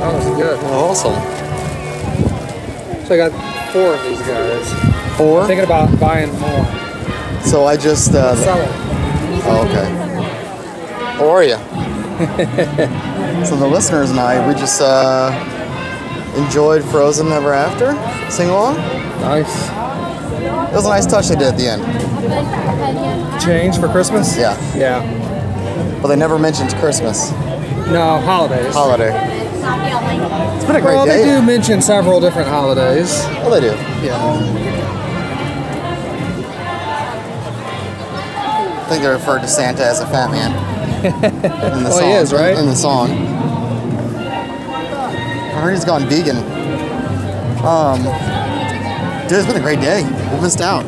[0.00, 0.58] That was good.
[0.64, 1.14] awesome.
[3.06, 3.30] So I got
[3.72, 5.16] four of these guys.
[5.16, 5.46] Four?
[5.46, 6.66] Thinking about buying more.
[7.42, 8.12] So I just.
[8.14, 8.68] Uh, Sell them.
[9.44, 9.88] Oh, okay.
[11.18, 11.54] How are you?
[13.46, 15.30] so the listeners and I, we just uh,
[16.36, 17.92] enjoyed Frozen Ever After.
[18.28, 18.74] Sing along.
[19.20, 19.68] Nice.
[20.72, 23.40] It was a nice touch they did at the end.
[23.40, 24.36] Change for Christmas?
[24.36, 24.58] Yeah.
[24.76, 25.19] Yeah.
[26.00, 27.30] But they never mentioned Christmas.
[27.90, 28.72] No, holidays.
[28.72, 29.10] Holiday.
[30.56, 30.94] It's been a great day.
[30.94, 31.18] well, day.
[31.18, 33.10] they do mention several different holidays.
[33.42, 33.74] Oh, they do.
[34.04, 34.16] Yeah.
[38.82, 40.52] I think they referred to Santa as a fat man.
[41.04, 42.56] In the Well, song, he is, right?
[42.58, 43.10] In the song.
[45.52, 46.36] I heard he's gone vegan.
[47.64, 48.02] Um,
[49.28, 50.02] dude, it's been a great day.
[50.34, 50.84] We missed out.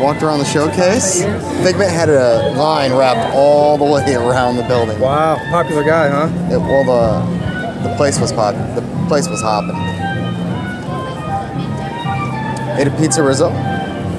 [0.00, 1.22] Walked around the showcase.
[1.62, 4.98] Figment had a line wrapped all the way around the building.
[5.00, 6.28] Wow, popular guy, huh?
[6.52, 8.54] It, well, the the place was pop.
[8.74, 9.76] The place was hopping.
[12.78, 13.50] Ate a PizzeRizzo.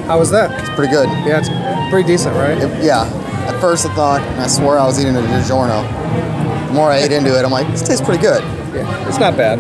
[0.06, 0.50] How was that?
[0.62, 1.10] It's pretty good.
[1.28, 1.50] Yeah, it's
[1.92, 2.58] pretty decent, right?
[2.58, 3.04] It- yeah.
[3.48, 6.68] At first, I thought, and I swore I was eating a DiGiorno.
[6.68, 8.44] The more I ate into it, I'm like, this tastes pretty good.
[8.74, 9.60] Yeah, it's not bad.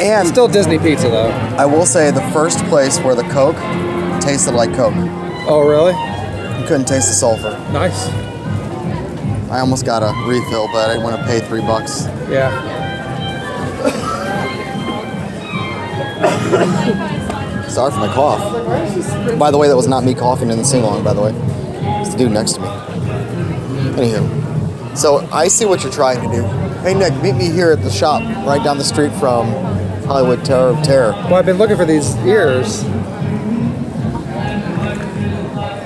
[0.00, 1.28] And still Disney pizza though.
[1.58, 3.56] I will say the first place where the Coke
[4.22, 4.94] tasted like Coke.
[5.52, 5.94] Oh, really?
[6.60, 7.50] You couldn't taste the sulfur.
[7.72, 8.08] Nice.
[9.50, 12.06] I almost got a refill, but I didn't want to pay three bucks.
[12.30, 12.52] Yeah.
[17.68, 19.38] Sorry for my cough.
[19.40, 21.32] By the way, that was not me coughing in the sing along, by the way.
[22.00, 22.68] It's the dude next to me.
[23.98, 24.96] Anywho.
[24.96, 26.44] So I see what you're trying to do.
[26.82, 29.48] Hey Nick, meet me here at the shop right down the street from
[30.04, 31.10] Hollywood Tower of Terror.
[31.10, 32.84] Well, I've been looking for these ears.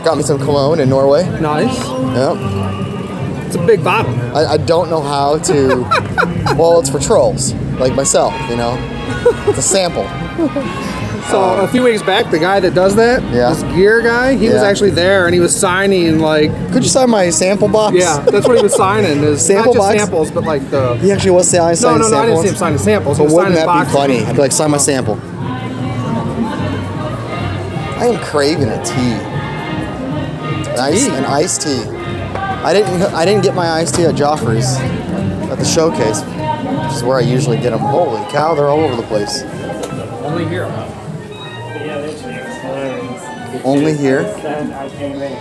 [0.05, 1.25] Got me some cologne in Norway.
[1.41, 1.77] Nice.
[1.79, 3.47] Yep.
[3.47, 4.13] It's a big bottle.
[4.37, 5.77] I, I don't know how to.
[6.59, 8.77] well, it's for trolls like myself, you know.
[9.49, 10.05] It's a sample.
[11.31, 13.49] So um, a few weeks back, the guy that does that, Yeah.
[13.55, 16.51] this gear guy, he was actually there and he was signing like.
[16.73, 17.97] Could you sign my sample box?
[17.97, 19.23] Yeah, that's what he was signing.
[19.25, 19.99] Is Sample not just box?
[20.03, 20.97] samples, but like the.
[20.99, 23.17] He actually was signing No, no, no, I didn't see him signing samples.
[23.17, 24.19] He But was wouldn't that be funny?
[24.23, 25.19] I'd be like, sign my sample.
[27.97, 29.34] I am craving a tea.
[30.77, 31.11] Nice, Tea?
[31.13, 31.83] an iced tea.
[31.85, 33.03] I didn't.
[33.15, 34.77] I didn't get my iced tea at Joffrey's
[35.51, 37.81] at the showcase, which is where I usually get them.
[37.81, 39.43] Holy cow, they're all over the place.
[40.23, 40.65] Only here.
[43.65, 44.23] Only here.
[44.43, 45.33] Then I came in.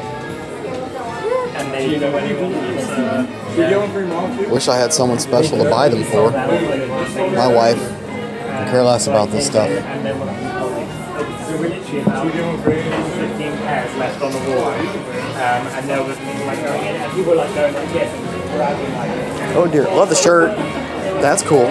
[1.56, 3.26] And they, you know, anyone who's, uh,
[3.58, 4.50] You going for your mom?
[4.50, 6.32] Wish I had someone special to buy them for.
[6.32, 9.70] My wife can care less about this stuff.
[14.24, 14.72] On the wall.
[14.72, 18.10] Um, and there was people like going in, and people were like going like this
[18.14, 19.12] and grabbing like
[19.56, 20.56] Oh dear, love the shirt.
[21.22, 21.66] That's cool.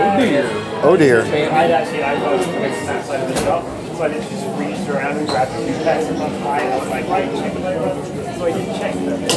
[0.84, 1.22] Oh dear.
[1.22, 2.44] I'd actually go to
[2.86, 3.68] that side of the shop, so
[4.02, 6.74] I literally just reached around and grabbed a few pairs of my eye, and I
[6.78, 7.94] was like, right, check them over.
[8.36, 9.30] So I did check them, make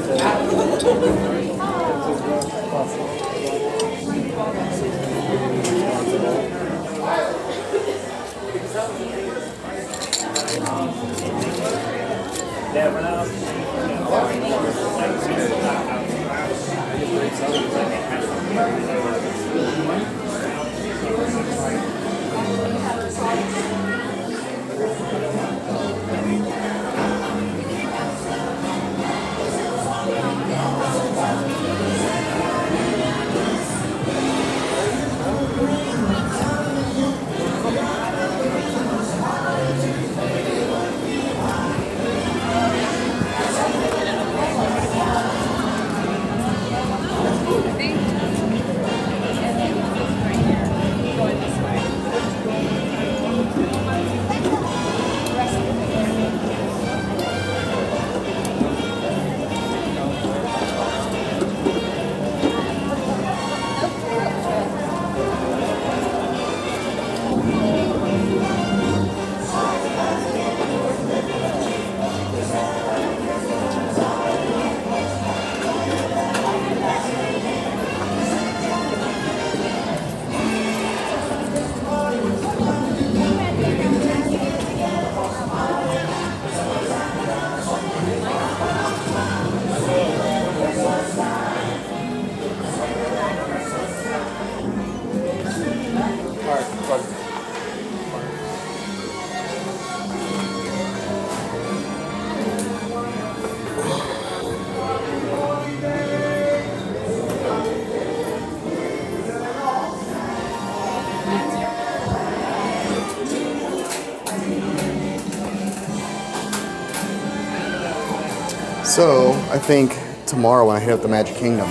[119.01, 119.97] So I think
[120.27, 121.67] tomorrow when I hit up the Magic Kingdom,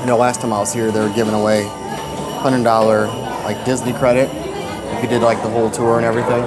[0.00, 1.64] you know, last time I was here, they were giving away
[2.40, 3.06] hundred dollar
[3.44, 6.42] like Disney credit if you did like the whole tour and everything.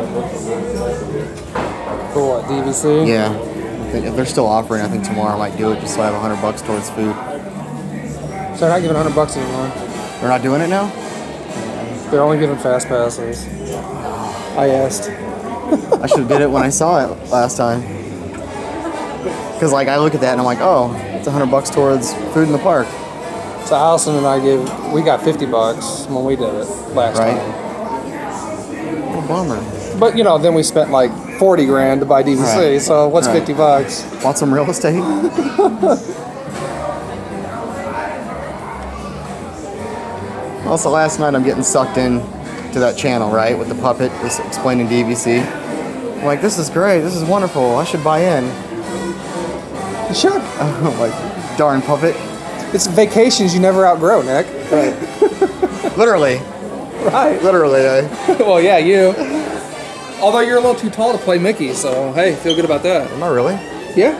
[2.13, 3.07] For what, DVC?
[3.07, 3.31] Yeah,
[3.91, 6.09] think if they're still offering, I think tomorrow I might do it just so I
[6.09, 7.13] have hundred bucks towards food.
[8.57, 9.67] So they're not giving 100 bucks anymore.
[10.19, 10.89] They're not doing it now.
[12.09, 13.45] They're only giving fast passes.
[14.57, 15.11] I asked.
[16.01, 18.00] I should have did it when I saw it last time.
[19.61, 22.15] Cause like I look at that and I'm like, oh, it's a hundred bucks towards
[22.33, 22.87] food in the park.
[23.67, 24.59] So Allison and I gave,
[24.91, 27.37] we got 50 bucks when we did it last Right.
[27.37, 29.11] time.
[29.15, 29.99] What a bummer.
[29.99, 32.71] But you know, then we spent like 40 grand to buy DVC.
[32.73, 32.81] Right.
[32.81, 33.37] So what's Right.
[33.37, 34.03] 50 bucks?
[34.23, 34.99] Want some real estate?
[40.65, 42.19] also, last night I'm getting sucked in
[42.73, 45.39] to that channel, right, with the puppet just explaining DVC.
[46.17, 47.01] I'm like, this is great.
[47.01, 47.75] This is wonderful.
[47.75, 48.45] I should buy in.
[50.11, 50.31] You should.
[50.59, 52.15] I'm like, darn puppet.
[52.73, 54.45] It's vacations you never outgrow, Nick.
[54.69, 54.93] Right.
[55.97, 56.35] Literally.
[57.05, 57.39] Right.
[57.41, 57.79] Literally.
[57.79, 58.07] eh?
[58.39, 59.13] well, yeah, you.
[60.21, 63.09] Although you're a little too tall to play Mickey, so hey, feel good about that.
[63.09, 63.53] Am I really?
[63.95, 64.11] Yeah.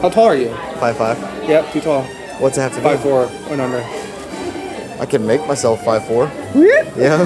[0.00, 0.48] How tall are you?
[0.80, 1.18] Five five.
[1.46, 2.02] Yep, too tall.
[2.38, 3.02] What's it have to Five be?
[3.02, 3.82] four and under.
[4.98, 6.24] I can make myself five four.
[6.54, 6.82] Yeah.
[6.96, 7.24] Yeah.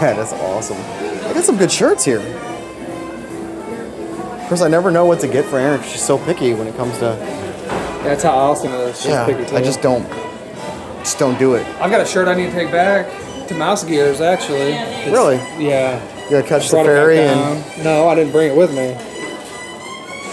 [0.00, 0.76] that is awesome.
[1.28, 2.20] I got some good shirts here.
[4.44, 6.66] Of course, I never know what to get for Erin 'cause she's so picky when
[6.66, 7.16] it comes to.
[8.04, 8.96] That's how Allison is.
[9.00, 9.56] She's yeah, picky too.
[9.56, 10.06] I just don't,
[11.00, 11.66] just don't do it.
[11.80, 13.06] I've got a shirt I need to take back
[13.48, 14.72] to Mouse Gears actually.
[14.74, 15.36] It's- Really?
[15.58, 15.98] Yeah.
[16.24, 17.62] You gotta catch the Brought ferry and.
[17.82, 18.94] No, I didn't bring it with me.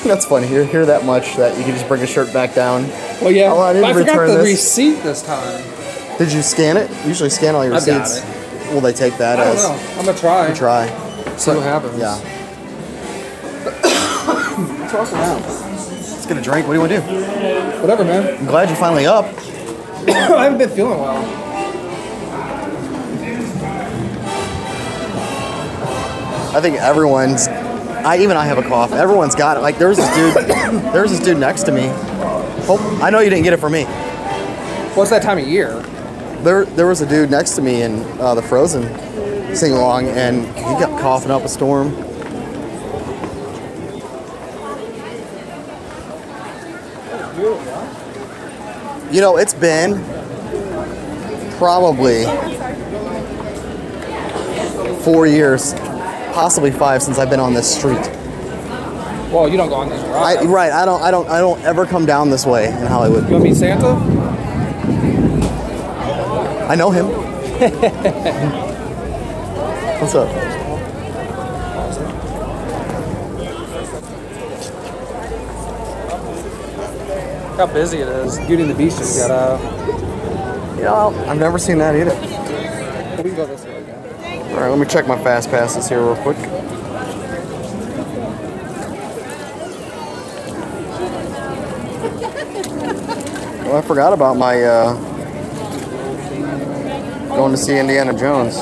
[0.04, 0.48] That's funny.
[0.48, 2.90] Hear hear that much that you can just bring a shirt back down.
[3.22, 3.52] Well, yeah.
[3.54, 4.46] Oh, I didn't but I forgot return the this.
[4.54, 5.62] receipt this time.
[6.18, 6.90] Did you scan it?
[7.06, 8.26] Usually scan all your I've got receipts.
[8.74, 9.64] Will they take that I don't as?
[9.64, 9.78] know.
[10.00, 10.48] I'm gonna try.
[10.50, 10.88] You try.
[11.38, 11.98] See what happens.
[12.00, 12.18] Yeah.
[14.94, 15.42] Let's walk around.
[15.44, 16.68] Let's get a drink.
[16.68, 17.82] What do you want to do?
[17.82, 18.38] Whatever, man.
[18.40, 19.24] I'm glad you're finally up.
[20.08, 21.24] I haven't been feeling well.
[26.54, 28.92] I think everyone's I even I have a cough.
[28.92, 29.62] Everyone's got it.
[29.62, 30.34] Like there was this dude.
[30.94, 31.88] there was this dude next to me.
[32.66, 33.86] Hope, I know you didn't get it from me.
[34.96, 35.80] What's that time of year?
[36.44, 38.84] There, there was a dude next to me in uh, the Frozen
[39.56, 42.11] sing along, and he kept coughing up a storm.
[49.12, 50.02] You know, it's been
[51.58, 52.24] probably
[55.04, 55.74] four years,
[56.34, 58.00] possibly five, since I've been on this street.
[59.32, 61.86] Well, you don't go on these I, right, I don't, I don't, I don't ever
[61.86, 63.26] come down this way in Hollywood.
[63.26, 63.88] You want to meet Santa?
[66.70, 67.08] I know him.
[70.00, 70.51] What's up?
[77.68, 78.40] How busy it is.
[78.40, 79.60] Beauty and the Beast just got out.
[80.78, 82.16] You know, I've never seen that either.
[83.22, 84.54] We can go this way again.
[84.54, 86.38] All right, let me check my fast passes here real quick.
[93.68, 94.96] Well, I forgot about my uh,
[97.28, 98.58] going to see Indiana Jones.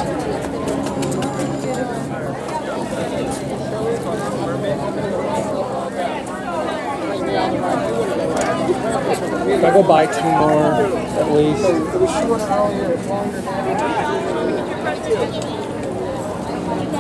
[9.79, 11.63] I go buy two more at least.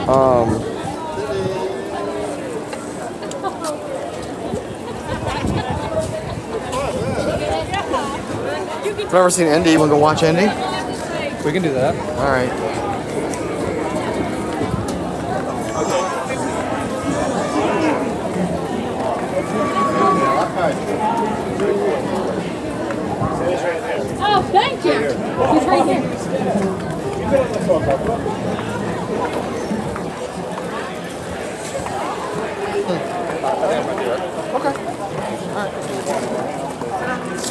[0.07, 0.63] Um,
[9.05, 9.71] I've never seen Indy.
[9.71, 10.47] You want to go watch Indy?
[11.43, 11.95] We can do that.
[12.17, 12.68] All right.
[24.89, 25.05] Thank.
[25.53, 26.01] He's right here.
[34.55, 34.73] Okay.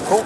[0.09, 0.25] Cool.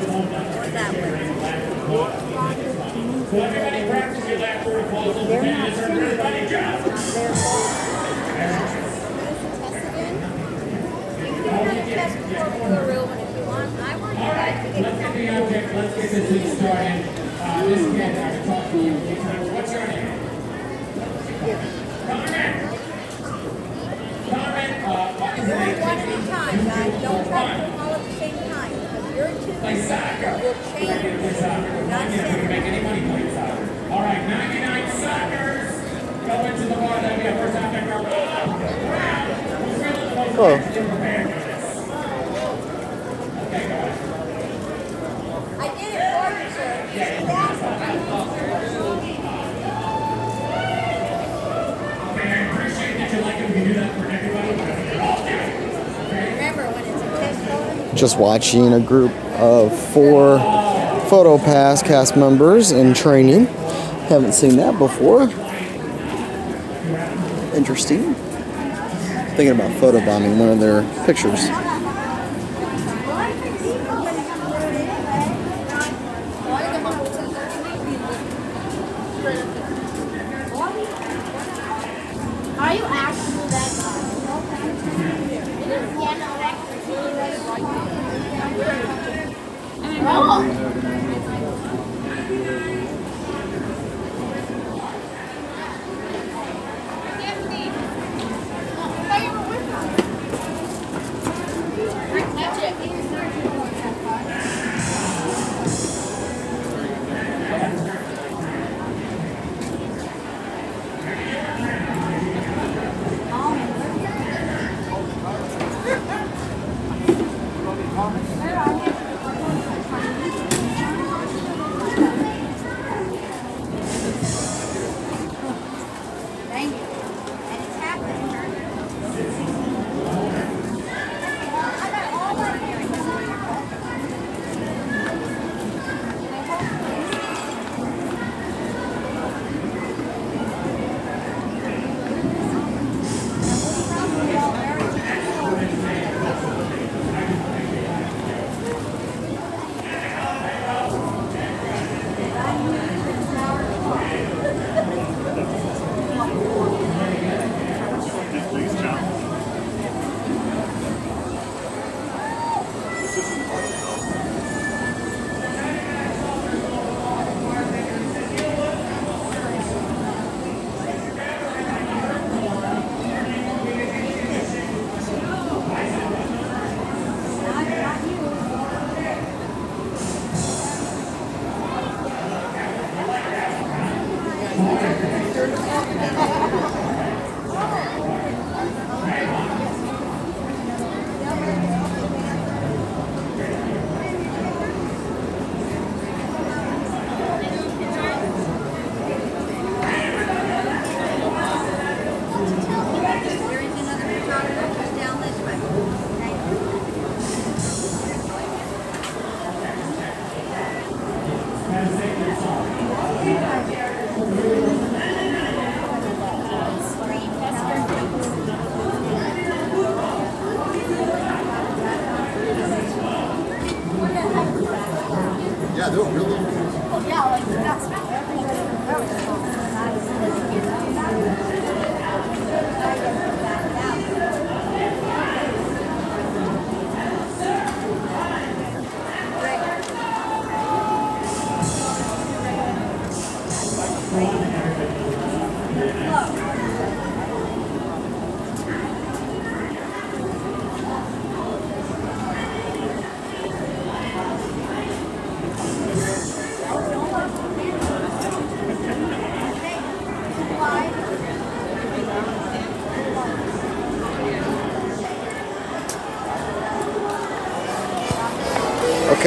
[0.00, 0.38] Oh.
[57.98, 60.38] Just watching a group of four
[61.08, 63.46] PhotoPass cast members in training.
[64.06, 65.22] Haven't seen that before.
[67.56, 68.14] Interesting.
[69.34, 71.48] Thinking about photobombing one of their pictures.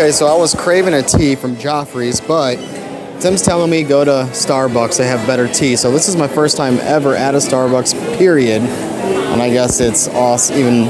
[0.02, 2.56] Okay, so I was craving a tea from Joffrey's, but
[3.22, 4.98] Tim's telling me go to Starbucks.
[4.98, 5.76] They have better tea.
[5.76, 8.64] So this is my first time ever at a Starbucks, period.
[8.64, 10.86] And I guess it's awesome, even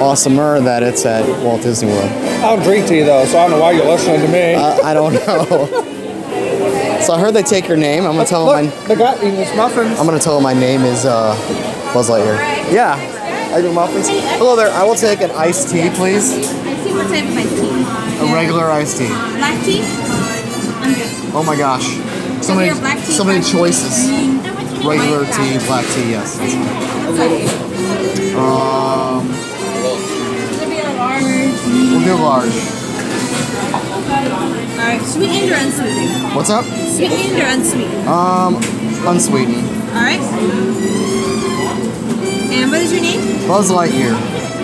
[0.00, 2.10] awesomer that it's at Walt Disney World.
[2.10, 4.54] I don't drink tea though, so I don't know why you're listening to me.
[4.54, 5.66] Uh, I don't know.
[7.06, 8.04] so I heard they take your name.
[8.04, 8.86] I'm gonna tell them my.
[8.88, 9.96] They got English muffins.
[9.96, 11.36] I'm gonna tell them my name is uh,
[11.94, 12.36] Buzz Lightyear.
[12.72, 12.96] Yeah.
[13.54, 14.08] I do muffins.
[14.08, 14.72] Hello there.
[14.72, 16.32] I will take an iced tea, please.
[16.32, 17.95] I see what type of iced tea.
[18.26, 19.08] A regular iced tea.
[19.08, 19.80] Black tea?
[19.82, 21.10] I'm good.
[21.34, 21.86] Oh my gosh.
[22.44, 23.58] So many, black tea, so many black tea.
[23.58, 24.08] choices.
[24.84, 26.38] Regular tea, black tea, yes.
[28.36, 29.26] Um,
[31.92, 32.56] we'll do large.
[34.78, 36.34] Alright, sweet and or unsweetened?
[36.36, 36.64] What's up?
[36.64, 38.08] Sweet and or unsweetened?
[38.08, 38.56] Um,
[39.06, 39.66] unsweetened.
[39.96, 40.20] Alright.
[42.52, 43.20] And what is your name?
[43.48, 44.14] Buzz Lightyear.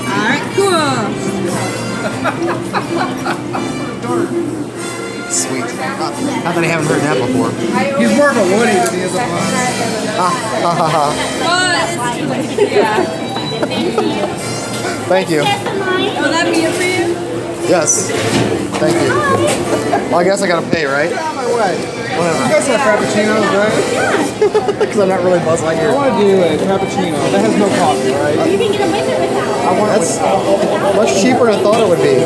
[0.09, 0.93] Alright, cool.
[5.33, 5.65] Sweet.
[5.65, 6.13] Not,
[6.45, 7.49] not that I haven't heard that before.
[7.99, 9.49] He's more of a Woody than he is a Buzz.
[15.09, 15.39] Thank you.
[15.39, 17.15] Will that be it for you?
[17.69, 18.11] Yes.
[18.79, 19.09] Thank you.
[20.11, 21.13] Well, I guess I gotta pay, right?
[21.13, 22.02] Out of my way.
[22.13, 24.81] You guys have frappuccinos, right?
[24.81, 27.17] Because I'm not really Buzz I want to do a frappuccino.
[27.33, 28.51] That has no coffee, right?
[28.51, 29.49] You can get a with or without.
[29.65, 30.21] I want That's
[30.97, 32.21] much cheaper than I thought it would be.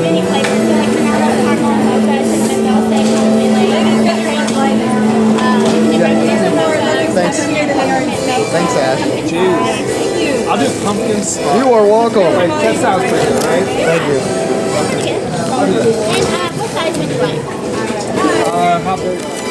[7.16, 7.38] Thanks.
[8.50, 9.00] Thanks, Ash.
[9.00, 9.86] Jeez.
[9.96, 10.50] Thank you.
[10.50, 11.56] I'll do pumpkin spice.
[11.56, 12.22] You are welcome.
[12.36, 13.64] Wait, that sounds pretty good, right?
[13.64, 14.18] Thank you.
[15.56, 17.40] And uh, what size would you like?
[18.46, 19.45] Uh, how big?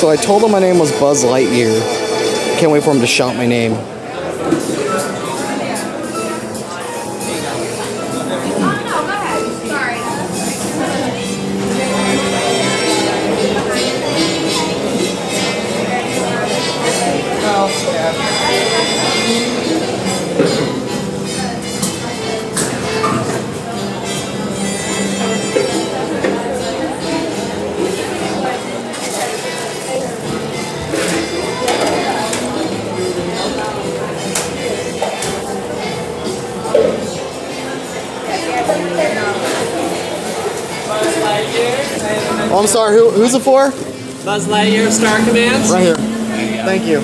[0.00, 1.78] So I told him my name was Buzz Lightyear.
[2.58, 3.99] Can't wait for him to shout my name.
[43.20, 43.70] Who's it for?
[44.24, 45.70] Buzz Lightyear Star Commands.
[45.70, 45.96] Right here.
[46.64, 47.00] Thank you.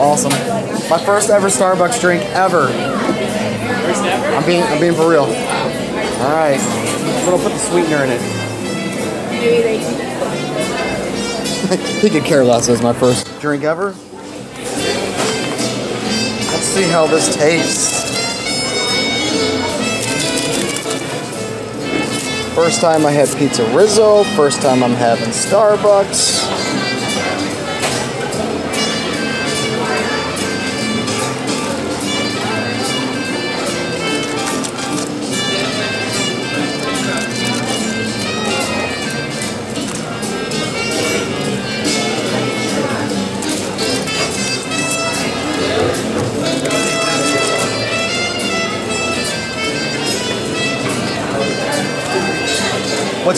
[0.00, 0.32] Awesome.
[0.90, 2.66] My first ever Starbucks drink ever.
[2.66, 4.26] First ever?
[4.34, 5.22] I'm being I'm being for real.
[5.22, 6.58] All right.
[6.58, 10.01] I'm gonna put the sweetener in it.
[11.80, 12.68] He could care less.
[12.68, 13.94] It my first drink ever.
[16.50, 18.02] Let's see how this tastes.
[22.54, 24.24] First time I had pizza Rizzo.
[24.36, 26.31] First time I'm having Starbucks.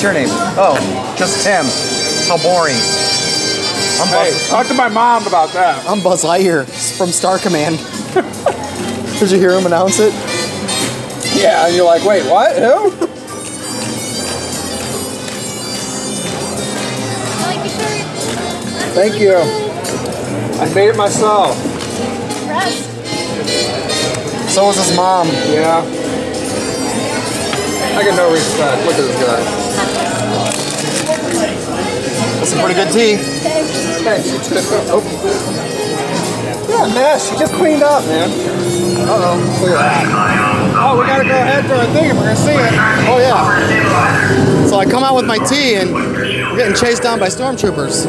[0.04, 0.28] Your name?
[0.28, 0.76] Oh,
[1.16, 1.64] just Tim.
[2.28, 2.76] How boring.
[3.98, 5.82] I'm Hey, Buzz, talk to my mom about that.
[5.88, 6.66] I'm Buzz Lightyear
[6.98, 7.78] from Star Command.
[9.18, 10.12] Did you hear him announce it?
[11.34, 12.54] Yeah, and you're like, wait, what?
[12.54, 12.90] Who?
[18.92, 19.36] Thank you.
[20.60, 21.56] I made it myself.
[24.50, 25.28] So was his mom.
[25.28, 25.80] Yeah.
[27.96, 28.84] I get no respect.
[28.84, 29.93] Look at this guy.
[32.44, 33.16] That's some pretty good tea.
[33.16, 34.28] Thanks.
[34.90, 35.00] Oh.
[36.68, 37.32] Yeah, mess.
[37.32, 38.28] You just cleaned up, man.
[38.28, 39.38] Uh-oh.
[39.62, 40.74] Look at that.
[40.76, 42.74] Oh, we gotta go ahead to our thing if we're gonna see it.
[43.08, 44.66] Oh yeah.
[44.66, 48.04] So I come out with my tea and we're getting chased down by stormtroopers.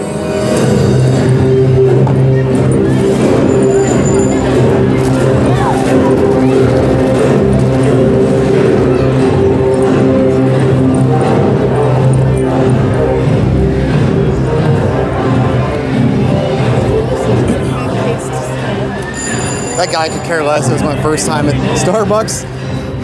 [19.77, 20.69] That guy could care less.
[20.69, 22.45] It was my first time at Starbucks.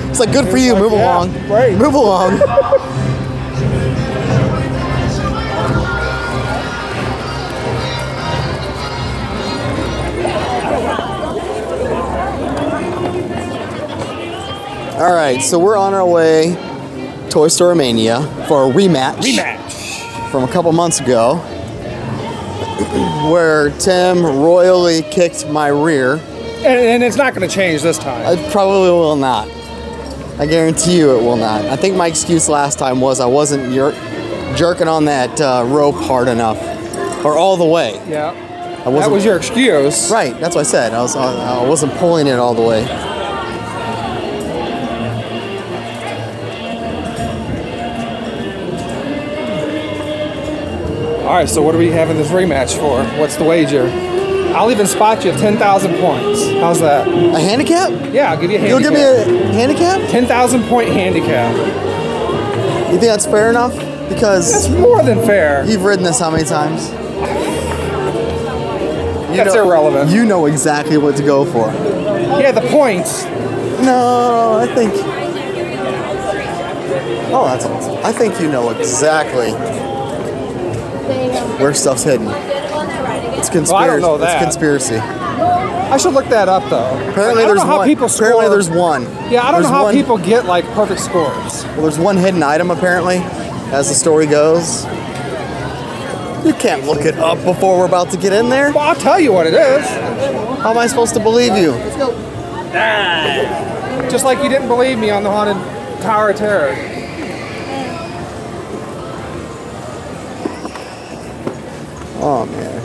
[0.10, 0.76] It's like, good for you.
[0.76, 1.34] Move along.
[1.49, 1.77] Right.
[1.77, 2.39] Move along.
[15.02, 16.56] All right, so we're on our way
[17.31, 19.15] Toy Story Mania for a rematch.
[19.15, 20.30] Rematch.
[20.30, 21.38] From a couple months ago,
[23.31, 26.22] where Tim royally kicked my rear.
[26.63, 28.38] And, and it's not gonna change this time.
[28.38, 29.49] It probably will not.
[30.39, 31.65] I guarantee you it will not.
[31.65, 33.91] I think my excuse last time was I wasn't jer-
[34.55, 36.57] jerking on that uh, rope hard enough,
[37.25, 37.93] or all the way.
[38.07, 38.29] Yeah.
[38.85, 40.09] I wasn't, That was your excuse.
[40.11, 40.39] Right.
[40.39, 40.93] That's what I said.
[40.93, 41.15] I was.
[41.15, 42.83] I wasn't pulling it all the way.
[51.21, 53.03] All right, so what are we having this rematch for?
[53.19, 53.85] What's the wager?
[54.53, 56.44] I'll even spot you 10,000 points.
[56.60, 57.07] How's that?
[57.07, 57.90] A handicap?
[58.14, 59.26] Yeah, I'll give you a You'll handicap.
[59.28, 60.10] give me a handicap?
[60.11, 61.56] 10,000 point handicap.
[62.91, 63.73] You think that's fair enough?
[64.10, 65.64] Because That's more than fair.
[65.65, 66.90] you've ridden this how many times?
[69.32, 70.11] You That's know, irrelevant.
[70.11, 71.72] You know exactly what to go for.
[72.41, 73.23] Yeah, the points.
[73.82, 74.91] No, I think.
[77.34, 77.95] Oh, that's awesome.
[78.03, 79.61] I think you know exactly um,
[81.61, 82.28] where stuff's hidden.
[83.52, 83.73] It's conspiracy.
[83.73, 84.36] Well, I don't know that.
[84.36, 84.95] It's conspiracy.
[84.95, 86.88] I should look that up though.
[87.10, 87.88] Apparently, I don't there's know how one.
[87.88, 89.03] people apparently, there's one.
[89.30, 91.65] Yeah, I don't There's know how one- people get like perfect scores.
[91.65, 93.18] Well, there's one hidden item apparently,
[93.73, 94.86] as the story goes.
[96.45, 98.72] You can't look it up before we're about to get in there.
[98.72, 99.86] Well, I'll tell you what it is.
[100.61, 101.72] How am I supposed to believe you?
[101.72, 102.11] Let's go.
[104.10, 105.57] Just like you didn't believe me on the haunted
[106.02, 106.73] Tower of Terror.
[112.23, 112.81] Oh man.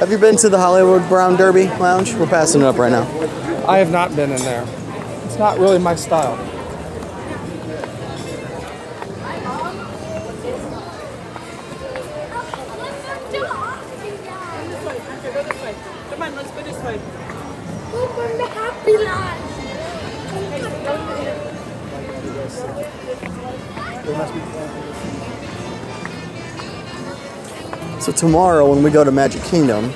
[0.00, 2.12] Have you been to the Hollywood Brown Derby Lounge?
[2.14, 3.04] We're passing it up right now.
[3.68, 4.64] I have not been in there.
[5.26, 6.49] It's not really my style.
[28.20, 29.86] Tomorrow when we go to Magic Kingdom,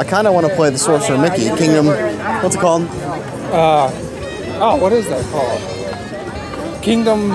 [0.00, 1.86] I kind of want to play the Sorcerer Mickey Kingdom.
[2.42, 2.84] What's it called?
[3.52, 3.90] Uh,
[4.60, 6.82] oh, what is that called?
[6.82, 7.32] Kingdom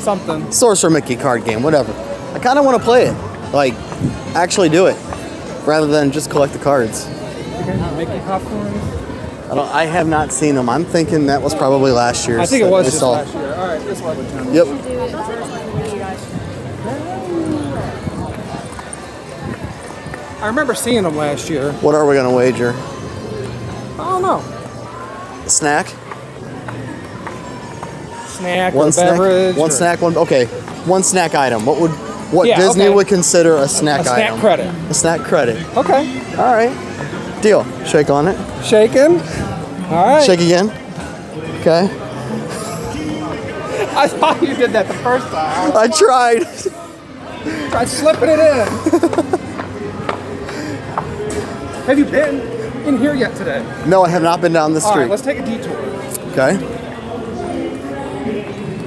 [0.00, 0.50] something.
[0.50, 1.92] Sorcerer Mickey card game, whatever.
[2.34, 3.74] I kind of want to play it, like
[4.34, 4.96] actually do it,
[5.64, 7.06] rather than just collect the cards.
[7.96, 8.66] Mickey popcorn.
[9.50, 9.74] I don't.
[9.74, 10.68] I have not seen them.
[10.68, 12.40] I'm thinking that was probably last year's.
[12.40, 13.54] I think it was just last year.
[13.54, 14.16] All right, this one.
[14.52, 14.66] Yep.
[20.40, 21.72] I remember seeing them last year.
[21.74, 22.72] What are we gonna wager?
[22.74, 24.42] I don't know.
[25.46, 25.88] Snack.
[28.28, 29.10] Snack One or snack.
[29.10, 29.56] beverage.
[29.56, 30.00] One or- snack.
[30.00, 30.16] One.
[30.16, 30.44] Okay.
[30.86, 31.66] One snack item.
[31.66, 31.90] What would
[32.30, 32.94] what Yeah, Disney okay.
[32.94, 34.12] would consider a snack item?
[34.12, 34.40] A snack item?
[34.40, 34.74] credit.
[34.90, 35.76] A snack credit.
[35.76, 36.20] Okay.
[36.38, 36.72] All right.
[37.42, 37.64] Deal.
[37.84, 38.36] Shake on it.
[38.64, 39.20] Shaking.
[39.90, 40.22] All right.
[40.24, 40.70] Shake again.
[41.60, 41.88] Okay.
[43.96, 45.72] I thought you did that the first time.
[45.76, 46.46] I tried.
[47.70, 49.38] Try slipping it in.
[51.88, 52.40] Have you been
[52.86, 53.64] in here yet today?
[53.86, 55.08] No, I have not been down the All right, street.
[55.10, 55.74] let's take a detour.
[56.32, 56.58] Okay.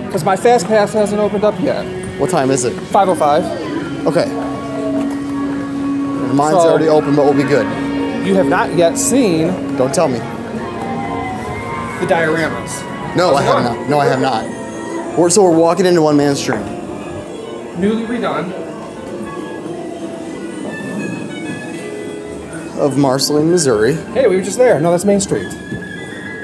[0.06, 1.84] Because my fast pass hasn't opened up yet.
[2.20, 2.74] What time is it?
[2.74, 4.06] 505.
[4.06, 4.26] Okay.
[6.36, 7.66] Mine's So- already open, but we'll be good.
[8.24, 9.48] You have not yet seen
[9.78, 10.20] Don't tell me.
[10.20, 13.16] the dioramas.
[13.16, 13.90] No, I have not.
[13.90, 14.46] No, I have not.
[15.18, 16.64] We're, so we're walking into one man's dream.
[17.82, 18.71] Newly redone.
[22.82, 23.94] Of Marceline, Missouri.
[23.94, 24.80] Hey, we were just there.
[24.82, 25.48] No, that's Main Street.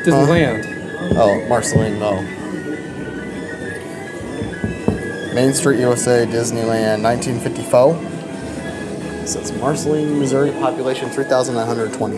[0.05, 0.63] Disneyland.
[1.17, 2.21] Oh, Marceline, no.
[5.33, 7.95] Main Street, USA, Disneyland, 1954.
[9.25, 12.17] So it's Marceline, Missouri, population 3,920.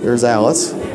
[0.00, 0.85] There's Alice.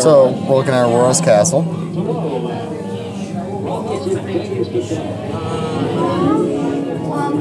[0.00, 1.62] So we're looking at Aurora's Castle.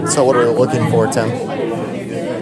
[0.08, 1.30] So what are we looking for, Tim?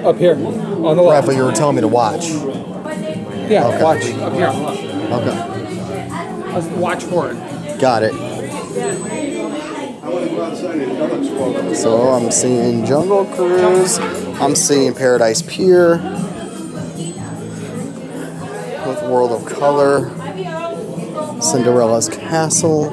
[0.05, 1.27] Up here, on the Right, left.
[1.27, 2.29] but you were telling me to watch.
[2.29, 3.83] Yeah, Okay.
[3.83, 4.03] watch.
[4.19, 4.83] Up here on the left.
[5.13, 6.53] Okay.
[6.53, 7.79] Let's watch for it.
[7.79, 8.13] Got it.
[11.75, 13.99] So I'm seeing Jungle Cruise.
[14.41, 15.97] I'm seeing Paradise Pier.
[18.87, 20.09] With World of Color.
[21.39, 22.89] Cinderella's Castle.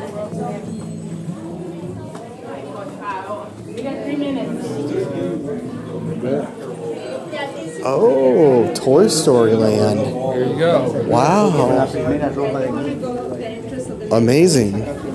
[3.67, 4.67] We got three minutes.
[7.83, 10.01] Oh, Toy Story Land.
[10.01, 11.03] There you go.
[11.09, 11.87] Wow.
[14.13, 15.08] Amazing.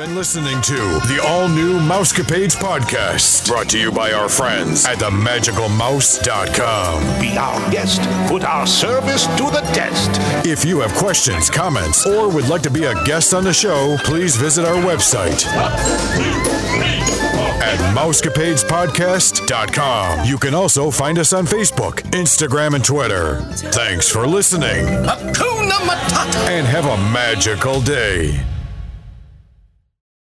[0.00, 0.76] Been listening to
[1.08, 7.20] the all new Mousecapades podcast, brought to you by our friends at themagicalmouse.com.
[7.20, 10.18] Be our guest, put our service to the test.
[10.46, 13.98] If you have questions, comments, or would like to be a guest on the show,
[14.04, 15.44] please visit our website
[17.60, 20.24] at mousecapadespodcast.com.
[20.24, 23.42] You can also find us on Facebook, Instagram, and Twitter.
[23.50, 24.86] Thanks for listening.
[24.86, 26.48] Hakuna Matata.
[26.48, 28.42] And have a magical day.